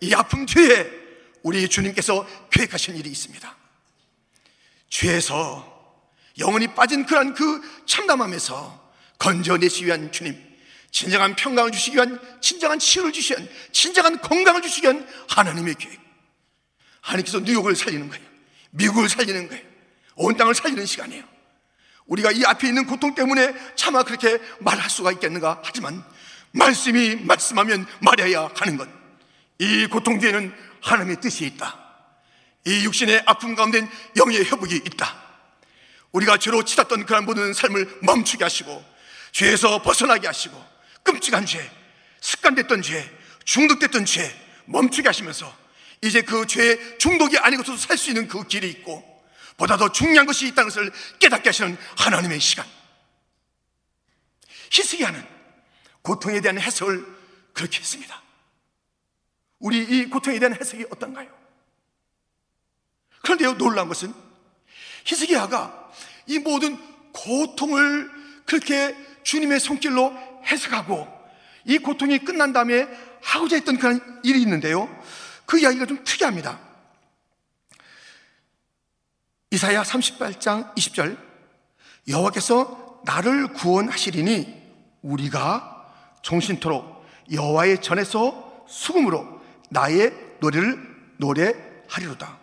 [0.00, 0.90] 이 아픔 뒤에
[1.42, 3.56] 우리 주님께서 계획하신 일이 있습니다.
[4.88, 5.74] 죄에서
[6.38, 10.36] 영원히 빠진 그런 그 참담함에서 건져내시 위한 주님,
[10.96, 16.00] 진정한 평강을 주시기 위한 진정한 치유를 주시기 위한 진정한 건강을 주시기 위한 하나님의 계획.
[17.02, 18.24] 하나님께서 뉴욕을 살리는 거예요.
[18.70, 19.62] 미국을 살리는 거예요.
[20.14, 21.22] 온 땅을 살리는 시간이에요.
[22.06, 25.60] 우리가 이 앞에 있는 고통 때문에 차마 그렇게 말할 수가 있겠는가?
[25.62, 26.02] 하지만
[26.52, 28.88] 말씀이 말씀하면 말해야 하는 것.
[29.58, 31.78] 이 고통 뒤에는 하나님의 뜻이 있다.
[32.64, 35.14] 이 육신의 아픔 가운데 영의 회복이 있다.
[36.12, 38.82] 우리가 죄로 치닫던 그런 모든 삶을 멈추게 하시고
[39.32, 40.75] 죄에서 벗어나게 하시고
[41.06, 41.70] 끔찍한 죄,
[42.20, 43.10] 습관됐던 죄,
[43.44, 44.34] 중독됐던 죄
[44.66, 45.56] 멈추게 하시면서
[46.02, 49.24] 이제 그 죄의 중독이 아니고서도 살 수 있는 그 길이 있고
[49.56, 52.66] 보다 더 중요한 것이 있다는 것을 깨닫게 하시는 하나님의 시간.
[54.70, 55.24] 히스기야는
[56.02, 57.06] 고통에 대한 해석을
[57.54, 58.22] 그렇게 했습니다.
[59.60, 61.34] 우리 이 고통에 대한 해석이 어떤가요?
[63.22, 64.12] 그런데요, 놀라운 것은
[65.04, 65.92] 히스기야가
[66.26, 66.76] 이 모든
[67.12, 68.10] 고통을
[68.44, 70.12] 그렇게 주님의 손길로
[70.46, 71.06] 해석하고
[71.64, 72.86] 이 고통이 끝난 다음에
[73.22, 74.88] 하고자 했던 그런 일이 있는데요.
[75.44, 76.60] 그 이야기가 좀 특이합니다.
[79.50, 81.18] 이사야 38장 20절
[82.08, 84.62] 여호와께서 나를 구원하시리니
[85.02, 92.38] 우리가 종신토록 여호와의 전에서 수금으로 나의 노래를 노래하리로다.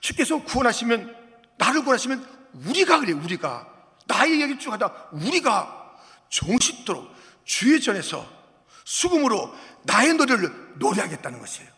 [0.00, 1.16] 주께서 구원하시면
[1.56, 2.26] 나를 구원하시면
[2.66, 3.66] 우리가 그래 우리가
[4.06, 5.96] 나의 얘기 중 하다 우리가
[6.28, 7.17] 정식도록
[7.48, 8.28] 주의 전에서
[8.84, 11.70] 수금으로 나의 노래를 노래하겠다는 것이에요.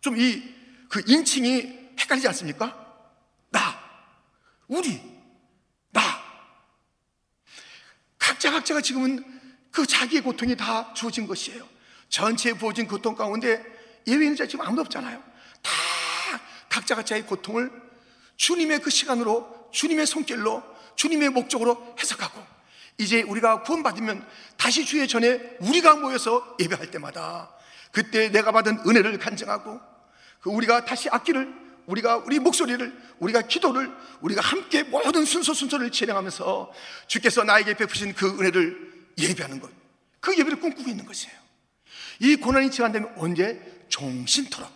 [0.00, 2.74] 좀 이 그 인칭이 헷갈리지 않습니까?
[3.50, 3.60] 나,
[4.66, 5.00] 우리,
[5.90, 6.00] 나.
[8.18, 9.24] 각자 각자가 지금은
[9.70, 11.68] 그 자기의 고통이 다 주어진 것이에요.
[12.08, 13.62] 전체에 부어진 고통 가운데
[14.06, 15.22] 예외인 자 지금 아무도 없잖아요.
[15.62, 15.70] 다
[16.68, 17.70] 각자 각자의 고통을
[18.36, 20.62] 주님의 그 시간으로 주님의 손길로
[20.96, 22.57] 주님의 목적으로 해석하고
[22.98, 27.54] 이제 우리가 구원받으면 다시 주의 전에 우리가 모여서 예배할 때마다
[27.92, 29.80] 그때 내가 받은 은혜를 간증하고
[30.40, 36.72] 그 우리가 다시 악기를 우리가 우리 목소리를 우리가 기도를 우리가 함께 모든 순서 순서를 진행하면서
[37.06, 39.70] 주께서 나에게 베푸신 그 은혜를 예배하는 것.
[40.20, 41.34] 그 예배를 꿈꾸고 있는 것이에요.
[42.20, 44.70] 이 고난이 지난다면 언제 종신토록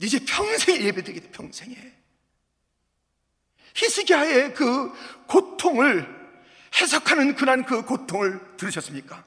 [0.00, 1.76] 이제 평생에 예배드리게 돼 평생에
[3.74, 4.92] 히스기야의 그
[5.28, 6.21] 고통을
[6.74, 9.24] 해석하는 그난 그 고통을 들으셨습니까?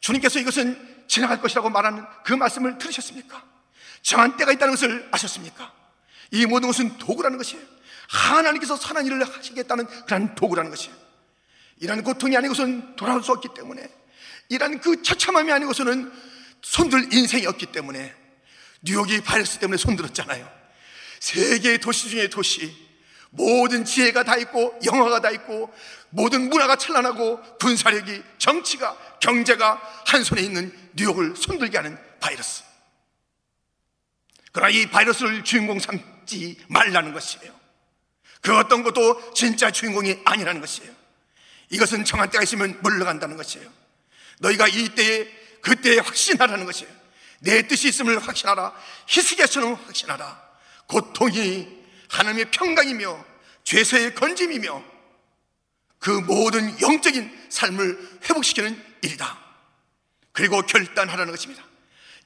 [0.00, 3.42] 주님께서 이것은 지나갈 것이라고 말하는 그 말씀을 들으셨습니까?
[4.02, 5.72] 정한 때가 있다는 것을 아셨습니까?
[6.30, 7.62] 이 모든 것은 도구라는 것이에요.
[8.08, 10.94] 하나님께서 선한 일을 하시겠다는 그런 도구라는 것이에요.
[11.80, 13.88] 이런 고통이 아니고서는 돌아올 수 없기 때문에
[14.48, 16.12] 이런 그 처참함이 아니고서는
[16.62, 18.14] 손들 인생이 없기 때문에
[18.82, 20.50] 뉴욕이 바이러스 때문에 손들었잖아요.
[21.20, 22.83] 세계의 도시 중의 도시
[23.34, 25.72] 모든 지혜가 다 있고 영화가 다 있고
[26.10, 32.62] 모든 문화가 찬란하고 군사력이 정치가 경제가 한 손에 있는 뉴욕을 손들게 하는 바이러스.
[34.52, 37.52] 그러나 이 바이러스를 주인공 삼지 말라는 것이에요.
[38.40, 40.92] 그 어떤 것도 진짜 주인공이 아니라는 것이에요.
[41.70, 43.68] 이것은 정한 때가 있으면 물러간다는 것이에요.
[44.38, 45.26] 너희가 이때에
[45.60, 46.92] 그때에 확신하라는 것이에요.
[47.40, 48.74] 내 뜻이 있음을 확신하라.
[49.08, 50.40] 희스기야처럼 확신하라.
[50.86, 51.83] 고통이
[52.14, 53.24] 하나님의 평강이며
[53.64, 54.84] 죄서의 건짐이며
[55.98, 59.38] 그 모든 영적인 삶을 회복시키는 일이다.
[60.32, 61.62] 그리고 결단하라는 것입니다.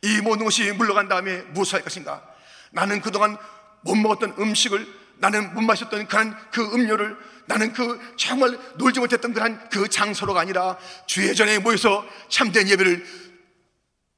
[0.03, 2.23] 이 모든 것이 물러간 다음에 무엇을 할 것인가?
[2.71, 3.37] 나는 그동안
[3.83, 4.87] 못 먹었던 음식을
[5.19, 10.79] 나는 못 마셨던 그런 그 음료를 나는 그 정말 놀지 못했던 그런 그 장소로가 아니라
[11.07, 13.05] 주의 전에 모여서 참된 예배를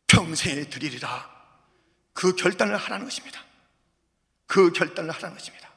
[0.09, 1.31] 평생에 드리리라.
[2.13, 3.41] 그 결단을 하라는 것입니다.
[4.51, 5.71] 그 결단을 하라는 것입니다.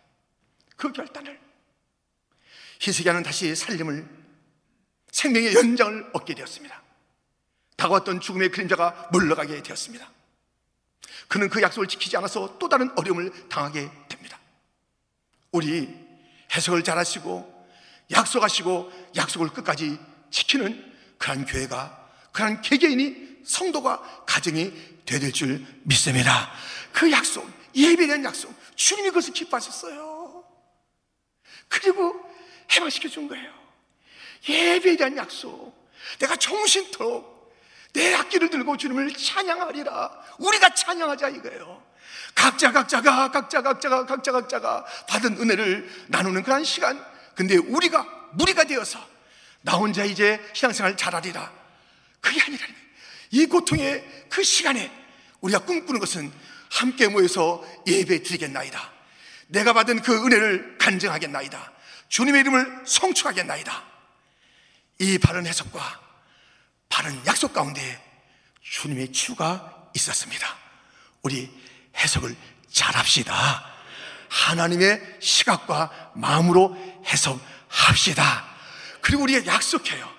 [0.76, 1.40] 그 결단을.
[2.82, 4.04] 희석이하는 다시 살림을
[5.12, 6.82] 생명의 연장을 얻게 되었습니다.
[7.78, 10.10] 다가왔던 죽음의 그림자가 물러가게 되었습니다.
[11.28, 14.40] 그는 그 약속을 지키지 않아서 또 다른 어려움을 당하게 됩니다.
[15.52, 15.88] 우리
[16.56, 17.68] 해석을 잘 하시고
[18.10, 20.00] 약속하시고 약속을 끝까지
[20.32, 26.52] 지키는 그런 교회가 그런 개개인이 성도가 가정이 되될 줄 믿습니다.
[26.92, 27.48] 그 약속,
[28.14, 30.44] 대한 약속, 주님이 그것을 기뻐하셨어요.
[31.68, 32.34] 그리고
[32.72, 33.52] 해방시켜 준 거예요.
[34.48, 35.74] 예배에 대한 약속.
[36.20, 37.54] 내가 정신토록
[37.94, 40.24] 내 악기를 들고 주님을 찬양하리라.
[40.40, 41.84] 우리가 찬양하자 이거예요.
[42.36, 47.04] 각자 각자가 각자 각자가 각자 각자가 받은 은혜를 나누는 그런 시간.
[47.36, 49.00] 근데 우리가 무리가 되어서
[49.62, 51.52] 나 혼자 이제 신앙생활 잘하리라.
[52.20, 52.84] 그게 거예요.
[53.32, 54.92] 이 고통의 그 시간에
[55.42, 56.32] 우리가 꿈꾸는 것은
[56.74, 58.92] 함께 모여서 예배 드리겠나이다.
[59.48, 61.72] 내가 받은 그 은혜를 간증하겠나이다.
[62.10, 63.84] 주님의 이름을 성축하겠나이다.
[65.00, 66.02] 이 바른 해석과
[66.90, 67.80] 바른 약속 가운데
[68.62, 70.58] 주님의 치유가 있었습니다.
[71.22, 71.52] 우리
[71.96, 72.36] 해석을
[72.72, 73.72] 잘 합시다.
[74.30, 78.48] 하나님의 시각과 마음으로 해석합시다.
[79.02, 80.12] 그리고 우리가 약속해요.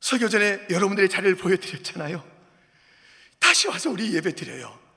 [0.00, 2.24] 설교 전에 여러분들의 자리를 보여드렸잖아요.
[3.40, 4.87] 다시 와서 우리 예배 드려요.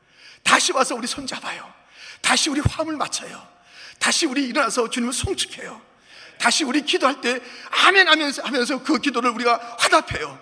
[0.43, 1.71] 다시 와서 우리 손잡아요.
[2.21, 3.47] 다시 우리 화음을 맞춰요.
[3.99, 5.81] 다시 우리 일어나서 주님을 송축해요.
[6.39, 10.39] 다시 우리 기도할 때 아멘 하면서 하면서 그 기도를 우리가 화답해요.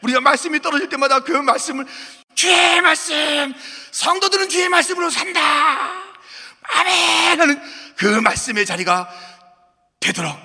[0.00, 1.86] 우리가 말씀이 떨어질 때마다 그 말씀을
[2.34, 3.54] 주의 말씀,
[3.90, 5.40] 성도들은 주의 말씀으로 산다.
[6.62, 7.62] 아멘 하는
[7.96, 9.08] 그 말씀의 자리가
[10.00, 10.36] 되도록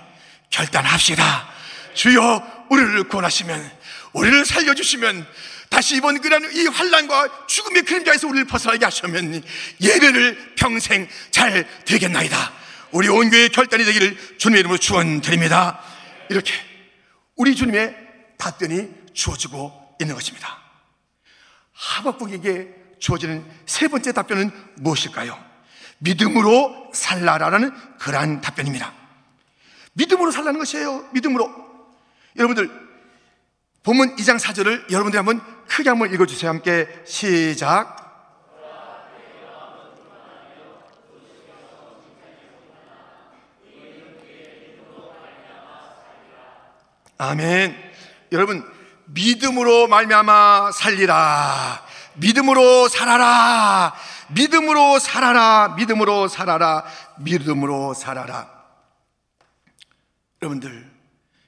[0.49, 1.49] 결단합시다.
[1.93, 3.77] 주여 우리를 구원하시면
[4.13, 5.27] 우리를 살려주시면
[5.69, 9.43] 다시 이번 그런 이 환란과 죽음의 그림자에서 우리를 벗어나게 하시면
[9.81, 12.53] 예배를 평생 잘 드리겠나이다.
[12.91, 15.79] 우리 온 교회의 결단이 되기를 주님의 이름으로 축원드립니다.
[16.29, 16.53] 이렇게
[17.35, 17.95] 우리 주님의
[18.37, 20.57] 답변이 주어지고 있는 것입니다.
[21.73, 25.37] 하박국에게 주어지는 세 번째 답변은 무엇일까요?
[25.99, 28.93] 믿음으로 살라라는 그러한 답변입니다.
[29.93, 31.09] 믿음으로 살라는 것이에요.
[31.13, 31.51] 믿음으로.
[32.35, 32.86] 여러분들
[33.87, 36.49] 본문 2장 4절을 여러분들이 한번 크게 한번 읽어주세요.
[36.49, 37.95] 함께 시작.
[47.17, 47.77] 아멘.
[48.33, 48.69] 여러분
[49.05, 51.85] 믿음으로 말미암아 살리라.
[52.15, 53.95] 믿음으로 살아라.
[54.31, 55.75] 믿음으로 살아라.
[55.77, 56.83] 믿음으로 살아라.
[57.19, 58.51] 믿음으로 살아라.
[60.41, 60.91] 여러분들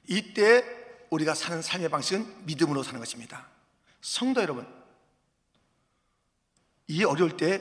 [0.08, 0.79] 이때
[1.10, 3.48] 우리가 사는 삶의 방식은 믿음으로 사는 것입니다.
[4.00, 4.66] 성도 여러분,
[6.86, 7.60] 이 어려울 때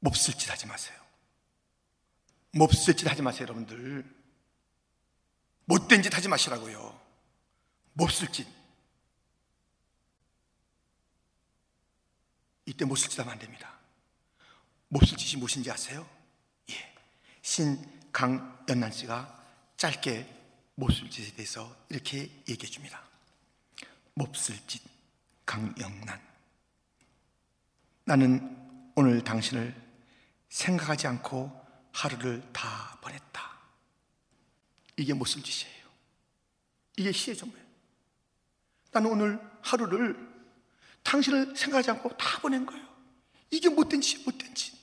[0.00, 0.96] 몹쓸 짓 하지 마세요.
[2.52, 4.16] 몹쓸 짓 하지 마세요, 여러분들.
[5.64, 6.98] 못된 짓 하지 마시라고요.
[7.92, 8.46] 몹쓸 짓.
[12.64, 13.78] 이때 몹쓸 짓 하면 안 됩니다.
[14.88, 16.08] 몹쓸 짓이 무엇인지 아세요?
[16.70, 16.94] 예.
[17.42, 17.78] 신
[18.12, 19.36] 강연란 씨가
[19.76, 20.37] 짧게
[20.78, 23.02] 몹쓸 짓에 대해서 이렇게 얘기해 줍니다.
[24.14, 24.80] 몹쓸 짓,
[25.44, 26.22] 강영란.
[28.04, 29.74] 나는 오늘 당신을
[30.48, 33.58] 생각하지 않고 하루를 다 보냈다.
[34.96, 35.88] 이게 몹쓸 짓이에요.
[36.96, 37.66] 이게 시의 전부예요.
[38.92, 40.16] 나는 오늘 하루를
[41.02, 42.86] 당신을 생각하지 않고 다 보낸 거예요.
[43.50, 44.78] 이게 못된 짓이 못된 짓.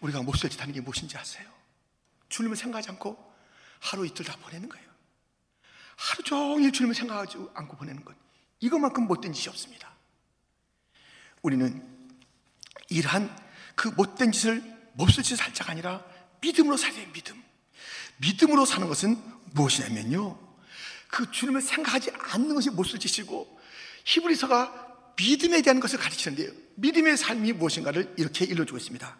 [0.00, 1.59] 우리가 몹쓸 짓 하는 게 무엇인지 아세요?
[2.30, 3.32] 주님을 생각하지 않고
[3.80, 4.88] 하루 이틀 다 보내는 거예요.
[5.96, 8.16] 하루 종일 주님을 생각하지 않고 보내는 것.
[8.60, 9.92] 이것만큼 못된 짓이 없습니다.
[11.42, 11.86] 우리는
[12.88, 13.34] 이러한
[13.74, 14.62] 그 못된 짓을
[14.94, 16.04] 몹쓸 할 자가 아니라
[16.40, 17.42] 믿음으로 살아야 믿음.
[18.18, 19.16] 믿음으로 사는 것은
[19.52, 20.38] 무엇이냐면요.
[21.08, 23.60] 그 주님을 생각하지 않는 것이 몹쓸 짓이고
[24.04, 26.52] 히브리서가 믿음에 대한 것을 가르치는데요.
[26.76, 29.16] 믿음의 삶이 무엇인가를 이렇게 일러주고 있습니다.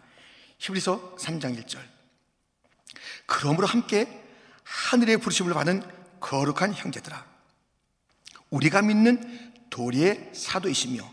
[0.59, 2.00] 히브리서 3장 1절.
[3.25, 4.07] 그러므로 함께
[4.63, 5.83] 하늘의 부르심을 받은
[6.19, 7.25] 거룩한 형제들아.
[8.49, 11.11] 우리가 믿는 도리의 사도이시며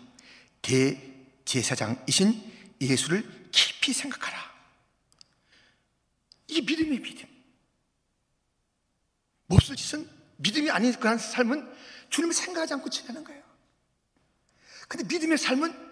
[0.63, 4.39] 대제사장이신 예수를 깊이 생각하라.
[6.49, 7.29] 이 믿음의 믿음.
[9.47, 11.77] 몹쓸 짓은 믿음이 아닌 그런 삶은
[12.11, 13.43] 주님을 생각하지 않고 지내는 거예요.
[14.89, 15.89] 근데 믿음의 삶은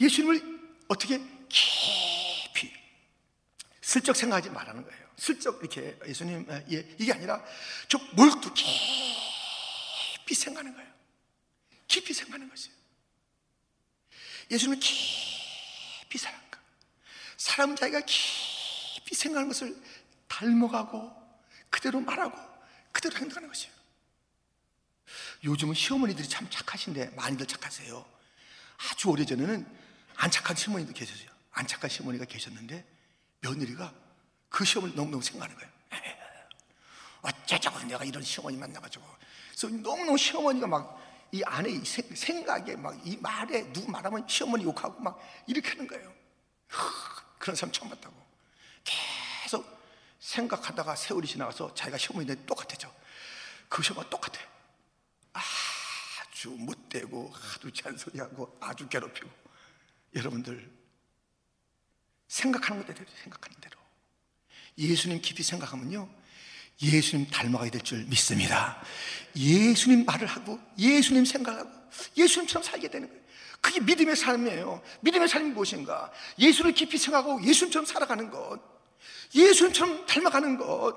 [0.00, 2.72] 예수님을 어떻게 깊이
[3.80, 5.07] 슬쩍 생각하지 말라는 거예요.
[5.18, 7.44] 슬쩍 이렇게 예수님 예, 이게 아니라
[7.88, 10.88] 저 몰두 깊이 생각하는 거예요.
[11.88, 12.76] 깊이 생각하는 것이에요.
[14.50, 16.60] 예수님을 깊이 사랑가.
[17.36, 19.76] 사람 자기가 깊이 생각하는 것을
[20.28, 21.16] 닮아가고
[21.68, 22.38] 그대로 말하고
[22.92, 23.72] 그대로 행동하는 것이에요.
[25.44, 28.18] 요즘은 시어머니들이 참 착하신데 많이들 착하세요.
[28.78, 29.66] 아주 오래전에는
[30.16, 31.28] 안 착한 시어머니도 계셨어요.
[31.52, 32.84] 안 착한 시어머니가 계셨는데
[33.40, 34.07] 며느리가
[34.48, 35.72] 그 시어머니 너무너무 생각하는 거예요.
[37.22, 39.04] 어쩌자고 내가 이런 시어머니 만나가지고.
[39.50, 44.98] 그래서 너무너무 시어머니가 막 이 안에 이 생각에 막 이 말에 누구 말하면 시어머니 욕하고
[45.00, 46.12] 막 이렇게 하는 거예요.
[47.38, 48.16] 그런 사람 처음 봤다고.
[48.82, 49.66] 계속
[50.20, 52.90] 생각하다가 세월이 지나가서 자기가 시어머니한테 똑같아져.
[53.68, 54.40] 그 시어머니 똑같아.
[55.34, 59.28] 아주 못되고 아주 잔소리하고 아주 괴롭히고
[60.14, 60.70] 여러분들
[62.26, 63.77] 생각하는 것대로 생각하는 대로
[64.78, 66.08] 예수님 깊이 생각하면요
[66.80, 68.80] 예수님 닮아가야 될 줄 믿습니다.
[69.36, 71.70] 예수님 말을 하고 예수님 생각하고
[72.16, 73.22] 예수님처럼 살게 되는 거예요.
[73.60, 74.80] 그게 믿음의 삶이에요.
[75.00, 76.12] 믿음의 삶이 무엇인가?
[76.38, 78.60] 예수를 깊이 생각하고 예수님처럼 살아가는 것
[79.34, 80.94] 예수님처럼 닮아가는 것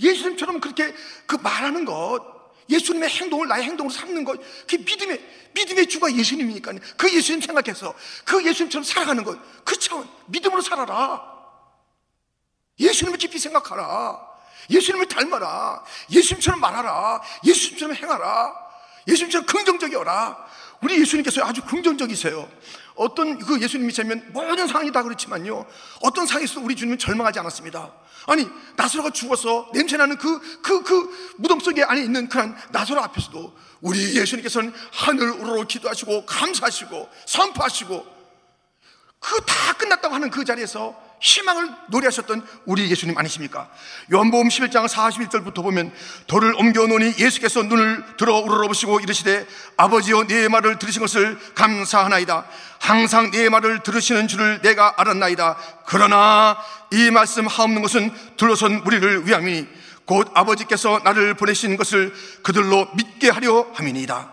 [0.00, 0.92] 예수님처럼 그렇게
[1.26, 5.20] 그 말하는 것 예수님의 행동을 나의 행동으로 삼는 것, 그 믿음의,
[5.54, 11.39] 믿음의 주가 예수님이니까 그 예수님 생각해서 그 예수님처럼 살아가는 것, 그 차원, 믿음으로 살아라.
[12.80, 14.18] 예수님을 깊이 생각하라.
[14.70, 15.82] 예수님을 닮아라.
[16.10, 17.20] 예수님처럼 말하라.
[17.44, 18.54] 예수님처럼 행하라.
[19.06, 20.38] 예수님처럼 긍정적이어라.
[20.82, 22.48] 우리 예수님께서 아주 긍정적이세요.
[22.94, 25.66] 어떤 그 예수님이 되면 모든 상황이 다 그렇지만요.
[26.00, 27.92] 어떤 상황에서 우리 주님은 절망하지 않았습니다.
[28.26, 34.16] 아니 나사로가 죽어서 냄새나는 그 그 그 무덤 속에 안에 있는 그런 나사로 앞에서도 우리
[34.16, 38.06] 예수님께서는 하늘 우러러 기도하시고 감사하시고 선포하시고
[39.18, 43.68] 그 다 끝났다고 하는 그 자리에서 희망을 노래하셨던 우리 예수님 아니십니까?
[44.12, 45.92] 요한복음 11장 41절부터 보면
[46.26, 49.46] 돌을 옮겨 놓으니 예수께서 눈을 들어 우러러보시고 이르시되
[49.76, 52.46] 아버지여 네 말을 들으신 것을 감사하나이다.
[52.80, 55.56] 항상 네 말을 들으시는 줄을 내가 알았나이다.
[55.86, 56.56] 그러나
[56.90, 59.68] 이 말씀 하옵는 것은 둘러선 우리를 위함이니
[60.06, 62.12] 곧 아버지께서 나를 보내신 것을
[62.42, 64.32] 그들로 믿게 하려 함이니이다.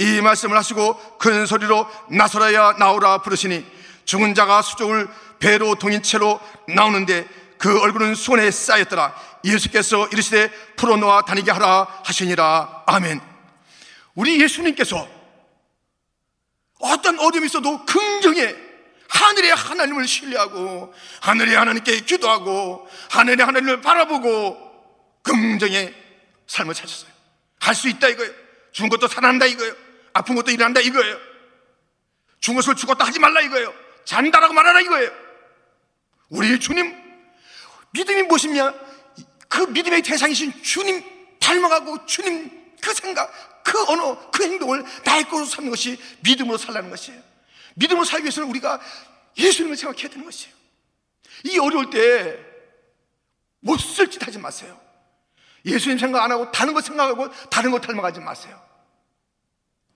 [0.00, 3.64] 이 말씀을 하시고 큰 소리로 나서라야 나오라 부르시니
[4.04, 7.26] 죽은 자가 수족을 배로 동인 채로 나오는데
[7.58, 13.20] 그 얼굴은 손에 쌓였더라 예수께서 이르시되 풀어놓아 다니게 하라 하시니라 아멘
[14.14, 15.08] 우리 예수님께서
[16.80, 18.54] 어떤 어려움이 있어도 긍정에
[19.08, 24.58] 하늘의 하나님을 신뢰하고 하늘의 하나님께 기도하고 하늘의 하나님을 바라보고
[25.22, 25.94] 긍정의
[26.46, 27.10] 삶을 찾았어요.
[27.60, 28.32] 할 수 있다 이거예요.
[28.72, 29.74] 죽은 것도 살아난다 이거예요.
[30.12, 31.16] 아픈 것도 일어난다 이거예요.
[32.40, 33.72] 죽은 것을 죽었다 하지 말라 이거예요.
[34.04, 35.10] 잔다라고 말하라 이거예요.
[36.30, 36.94] 우리 주님
[37.92, 38.74] 믿음이 무엇이냐?
[39.48, 41.02] 그 믿음의 대상이신 주님
[41.40, 42.50] 닮아가고 주님
[42.80, 47.20] 그 생각, 그 언어, 그 행동을 나의 것으로 삼는 것이 믿음으로 살라는 것이에요.
[47.74, 48.80] 믿음으로 살기 위해서는 우리가
[49.36, 50.54] 예수님을 생각해야 되는 것이에요.
[51.44, 52.54] 이 어려울 때
[53.64, 54.78] 못 쓸 짓 하지 마세요.
[55.64, 58.60] 예수님 생각 안 하고 다른 것 생각하고 다른 것 닮아가지 마세요.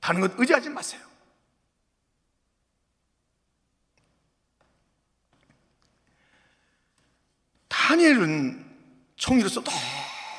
[0.01, 1.08] 다른 것 의지하지 마세요.
[7.89, 8.67] 다니엘은
[9.17, 9.63] 총리로서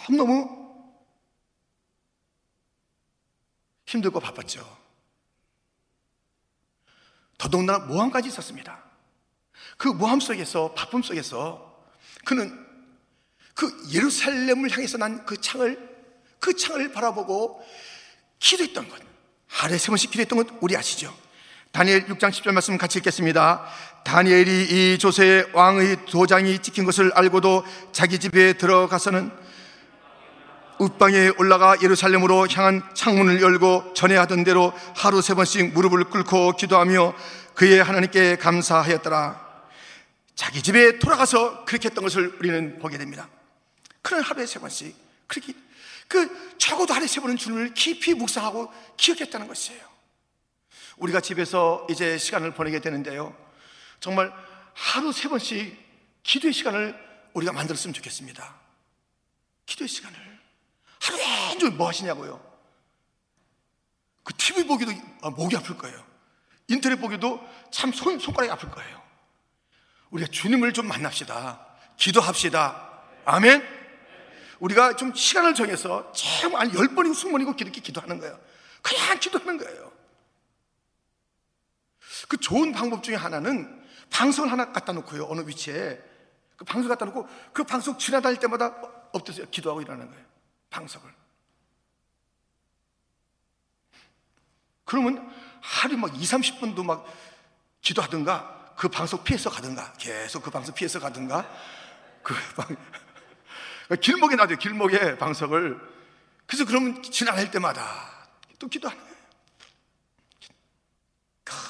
[0.08, 0.60] 너무너무
[3.88, 4.78] 힘들고 바빴죠.
[7.40, 8.84] 더더군다나 모함까지 있었습니다.
[9.78, 11.84] 그 모함 속에서, 바쁨 속에서
[12.24, 12.68] 그는
[13.56, 15.90] 그 예루살렘을 향해서 난 그 창을,
[16.40, 17.66] 그 창을 바라보고
[18.38, 19.02] 기도했던 것.
[19.48, 21.18] 하루에 세 번씩 기도했던 것 우리 아시죠?
[21.72, 23.64] 다니엘 6장 10절 말씀 같이 읽겠습니다.
[24.04, 29.32] 다니엘이 이 조세 왕의 도장이 찍힌 것을 알고도 자기 집에 들어가서는
[30.82, 37.14] 읍방에 올라가 예루살렘으로 향한 창문을 열고 전에 하던 대로 하루 세 번씩 무릎을 꿇고 기도하며
[37.54, 39.48] 그의 하나님께 감사하였더라.
[40.36, 43.28] 자기 집에 돌아가서 그렇게 했던 것을 우리는 보게 됩니다.
[44.02, 44.96] 그런 하루에 세 번씩
[45.28, 45.54] 그렇게
[46.08, 49.89] 그 적어도 하루에 세 번은 주님을 깊이 묵상하고 기억했다는 것이에요.
[51.00, 53.36] 우리가 집에서 이제 시간을 보내게 되는데요.
[54.00, 54.32] 정말
[54.74, 55.78] 하루 세 번씩
[56.24, 56.96] 기도의 시간을
[57.34, 58.56] 우리가 만들었으면 좋겠습니다.
[59.66, 60.18] 기도의 시간을.
[61.00, 62.50] 하루 종일 뭐 하시냐고요?
[64.24, 64.92] 그 TV 보기도
[65.22, 66.06] 아, 목이 아플 거예요.
[66.68, 67.42] 인터넷 보기도
[67.72, 69.02] 참 손, 손가락이 아플 거예요.
[70.12, 71.66] 우리가 주님을 좀 만납시다.
[71.98, 73.02] 기도합시다.
[73.26, 73.64] 아멘?
[74.60, 78.40] 우리가 좀 시간을 정해서 참한 10번이고 20번이고 그렇게 기도하는 거예요.
[78.82, 79.89] 그냥 기도하는 거예요.
[82.28, 85.26] 그 좋은 방법 중에 하나는 방송을 하나 갖다 놓고요.
[85.30, 86.00] 어느 위치에.
[86.58, 88.76] 그 방송 갖다 놓고 그 방송 지나다닐 때마다
[89.14, 90.26] 엎드려 기도하고 일하는 거예요.
[90.70, 91.10] 방석을.
[94.86, 97.06] 그러면 하루에 막 2, 30분도 막
[97.82, 101.50] 기도하든가 그 방석 피해서 가든가 계속 그 방석 피해서 가든가
[102.24, 102.76] 그 방,
[103.98, 104.58] 길목에 놔둬요.
[104.58, 105.80] 길목에 방석을.
[106.46, 107.84] 그래서 그러면 지나갈 때마다
[108.58, 109.09] 또 기도하는.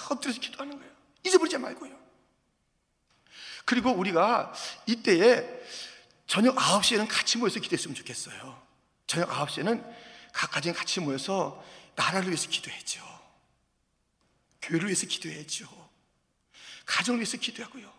[0.10, 0.92] 엎드려서 기도하는 거예요.
[1.24, 1.98] 잊어버리지 말고요.
[3.66, 4.54] 그리고 우리가
[4.88, 5.48] 이때에
[6.26, 8.62] 저녁 9시에는 같이 모여서 기도했으면 좋겠어요.
[9.08, 9.84] 저녁 9시에는
[10.34, 11.64] 각 가정이 같이 모여서
[11.96, 13.04] 나라를 위해서 기도했죠.
[14.62, 15.68] 교회를 위해서 기도했죠.
[16.86, 17.92] 가정을 위해서 기도하고요.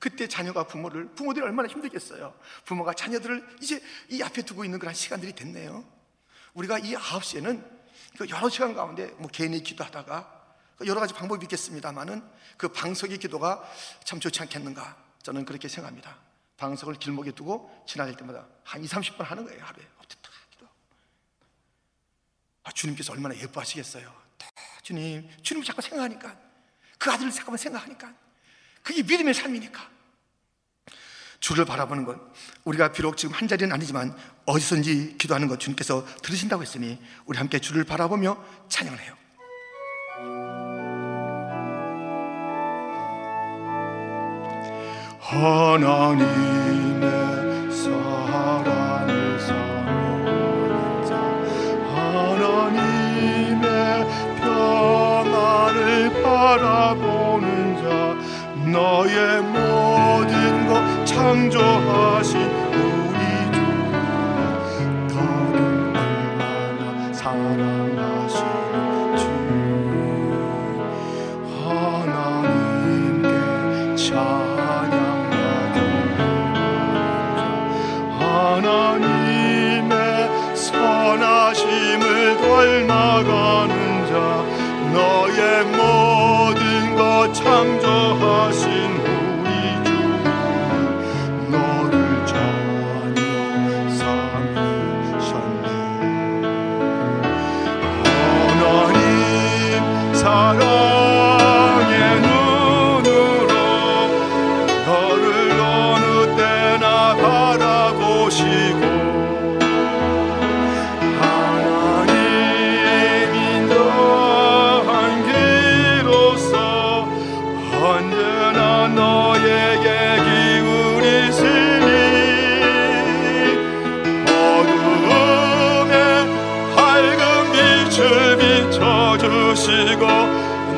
[0.00, 2.36] 그때 자녀가 부모를, 부모들이 얼마나 힘들겠어요.
[2.64, 5.84] 부모가 자녀들을 이제 이 앞에 두고 있는 그런 시간들이 됐네요.
[6.54, 7.64] 우리가 이 9시에는
[8.18, 10.41] 그 여러 시간 가운데 뭐 개인이 기도하다가
[10.86, 12.22] 여러 가지 방법이 있겠습니다만은
[12.56, 13.62] 그 방석의 기도가
[14.04, 16.18] 참 좋지 않겠는가 저는 그렇게 생각합니다.
[16.56, 20.68] 방석을 길목에 두고 지나갈 때마다 한 2, 30분 하는 거예요 하루에 엎드다 기도.
[22.64, 24.22] 아, 주님께서 얼마나 예뻐하시겠어요.
[24.82, 26.36] 주님, 주님 자꾸 생각하니까
[26.98, 28.14] 그 아들을 잠깐만 생각하니까
[28.82, 29.90] 그게 믿음의 삶이니까
[31.40, 32.20] 주를 바라보는 것
[32.64, 34.16] 우리가 비록 지금 한 자리는 아니지만
[34.46, 39.16] 어디선지 기도하는 것 주님께서 들으신다고 했으니 우리 함께 주를 바라보며 찬양을 해요.
[45.32, 47.08] 하나님의
[47.72, 51.16] 사랑을 사모하는 자.
[51.94, 53.66] 하나님의
[54.42, 57.82] 평안을 바라보는 자
[58.70, 60.72] 너의 모든 것
[61.06, 62.61] 창조하신
[87.44, 87.81] 모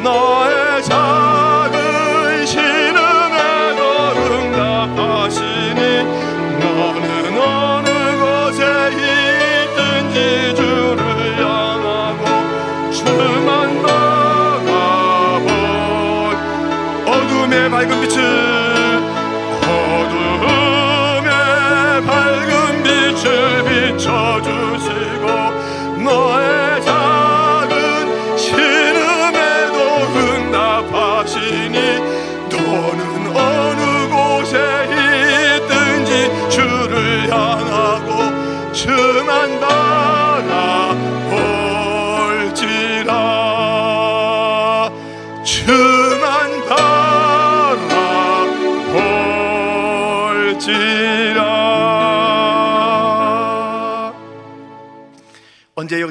[0.04, 0.43] 너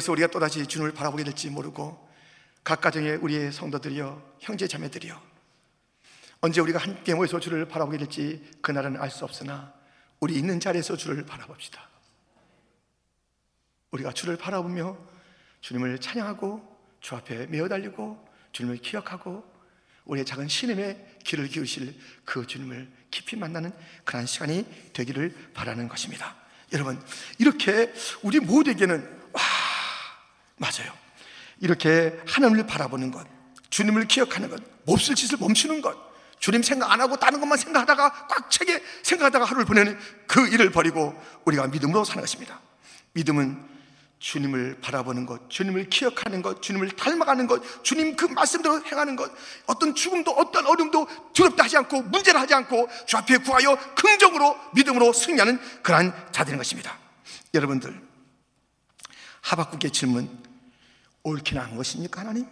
[0.04, 2.10] 여기서 우리가 또다시 주님을 바라보게 될지 모르고
[2.64, 5.22] 각 가정에 우리의 성도들이여 형제 자매들이여
[6.42, 9.74] 언제 우리가 함께 모여서 주를 바라보게 될지 그날은 알 수 없으나
[10.20, 11.88] 우리 있는 자리에서 주를 바라봅시다
[13.92, 14.98] 우리가 주를 바라보며
[15.62, 19.50] 주님을 찬양하고 주 앞에 메어 달리고 주님을 기억하고
[20.06, 23.72] 우리의 작은 신임에 귀를 기우실 그 주님을 깊이 만나는
[24.04, 26.36] 그런 시간이 되기를 바라는 것입니다.
[26.74, 27.02] 여러분,
[27.38, 29.23] 이렇게 우리 모두에게는 와,
[30.58, 30.92] 맞아요.
[31.60, 33.26] 이렇게 하나님을 바라보는 것,
[33.70, 35.98] 주님을 기억하는 것, 몹쓸 짓을 멈추는 것,
[36.40, 39.98] 주님 생각 안 하고 다른 것만 생각하다가 꽉 차게 생각하다가 하루를 보내는
[40.28, 42.60] 그 일을 버리고 우리가 믿음으로 사는 것입니다.
[43.14, 43.74] 믿음은
[44.20, 49.32] 주님을 바라보는 것, 주님을 기억하는 것, 주님을 닮아가는 것, 주님 그 말씀대로 행하는 것,
[49.66, 55.12] 어떤 죽음도 어떤 어려움도 두렵다 하지 않고 문제를 하지 않고 주 앞에 구하여 긍정으로 믿음으로
[55.14, 56.98] 승리하는 그러한 자들인 것입니다.
[57.54, 58.13] 여러분들
[59.44, 60.44] 하박국의 질문
[61.24, 62.48] 옳기나 한 것입니까 하나님?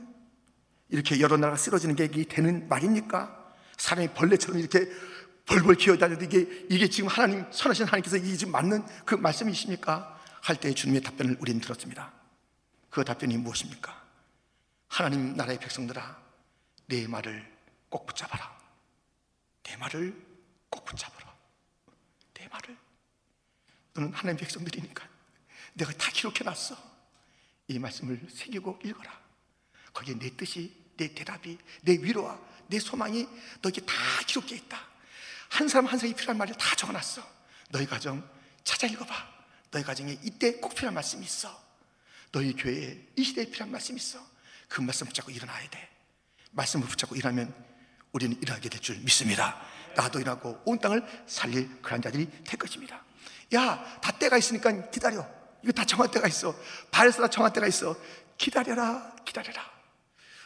[0.89, 3.54] 이렇게 여러 나라가 쓰러지는 게 되는 말입니까?
[3.78, 4.88] 사람이 벌레처럼 이렇게
[5.46, 10.20] 벌벌 기어다녀도 이게 이게 지금 하나님 선하신 하나님께서 이게 지금 맞는 그 말씀이십니까?
[10.42, 12.12] 할 때 주님의 답변을 우리는 들었습니다.
[12.89, 14.02] 그 답변이 무엇입니까?
[14.88, 16.18] 하나님 나라의 백성들아,
[16.88, 17.50] 내 말을
[17.89, 18.60] 꼭 붙잡아라.
[19.64, 20.20] 내 말을
[20.70, 21.34] 꼭 붙잡아라.
[22.34, 22.78] 내 말을.
[23.94, 25.08] 너는 하나님 백성들이니까
[25.74, 26.92] 내가 다 기록해놨어.
[27.68, 29.20] 이 말씀을 새기고 읽어라.
[29.94, 33.28] 거기에 내 뜻이, 내 대답이, 내 위로와 내 소망이
[33.62, 33.94] 너에게 다
[34.28, 34.80] 기록되어 있다.
[35.50, 37.26] 한 사람 한 사람이 필요한 말을 다 적어놨어.
[37.70, 38.28] 너희 가정
[38.64, 39.14] 찾아 읽어봐.
[39.72, 41.62] 너희 가정에 이때 꼭 필요한 말씀이 있어.
[42.32, 44.26] 너희 교회에 이 시대에 필요한 말씀이 있어.
[44.68, 45.90] 그 말씀 붙잡고 일어나야 돼.
[46.52, 47.54] 말씀을 붙잡고 일하면
[48.12, 49.62] 우리는 일어나게 될 줄 믿습니다.
[49.96, 53.04] 나도 일하고 온 땅을 살릴 그런 자들이 될 것입니다.
[53.54, 55.28] 야, 다 때가 있으니까 기다려.
[55.64, 56.55] 이거 다 정할 때가 있어.
[56.91, 57.95] 발에서 다 정할 때가 있어.
[58.38, 59.62] 기다려라, 기다려라.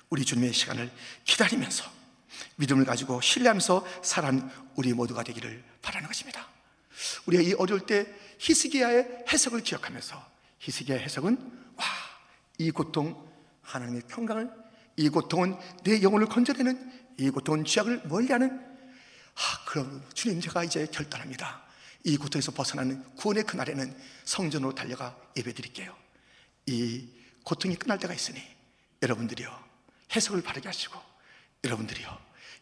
[0.09, 0.91] 우리 주님의 시간을
[1.23, 1.89] 기다리면서
[2.57, 6.47] 믿음을 가지고 신뢰하면서 살아가는 우리 모두가 되기를 바라는 것입니다.
[7.25, 8.07] 우리가 이 어려울 때
[8.39, 10.25] 히스기야의 해석을 기억하면서
[10.59, 11.37] 히스기야의 해석은
[11.75, 11.85] 와,
[12.57, 13.29] 이 고통
[13.61, 14.49] 하나님의 평강을
[14.97, 18.75] 이 고통은 내 영혼을 건져내는 이 고통은 죄악을 멀리하는
[19.35, 21.64] 아, 그럼 주님 제가 이제 결단합니다.
[22.05, 25.95] 이 고통에서 벗어나는 구원의 그날에는 성전으로 달려가 예배 드릴게요.
[26.67, 27.09] 이
[27.43, 28.41] 고통이 끝날 때가 있으니
[29.01, 29.51] 여러분들이요
[30.15, 31.01] 해석을 바르게 하시고
[31.63, 32.17] 여러분들이요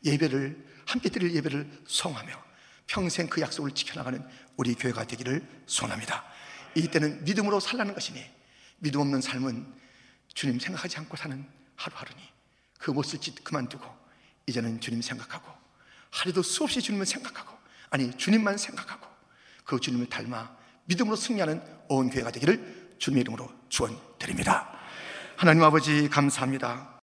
[0.06, 2.42] 예배를 함께 드릴 예배를 성하며
[2.88, 4.26] 평생 그 약속을 지켜나가는
[4.56, 6.24] 우리 교회가 되기를 소원합니다.
[6.76, 8.24] 이때는 믿음으로 살라는 것이니
[8.80, 9.74] 믿음 없는 삶은
[10.34, 12.22] 주님 생각하지 않고 사는 하루하루니
[12.80, 13.86] 그 못쓸 짓 그만두고
[14.48, 15.52] 이제는 주님 생각하고
[16.12, 17.58] 하루도 수없이 주님을 생각하고
[17.90, 19.13] 아니 주님만 생각하고
[19.64, 20.56] 그 주님을 닮아
[20.86, 24.72] 믿음으로 승리하는 온 교회가 되기를 주님의 이름으로 축원드립니다.
[25.36, 26.93] 하나님 아버지 감사합니다.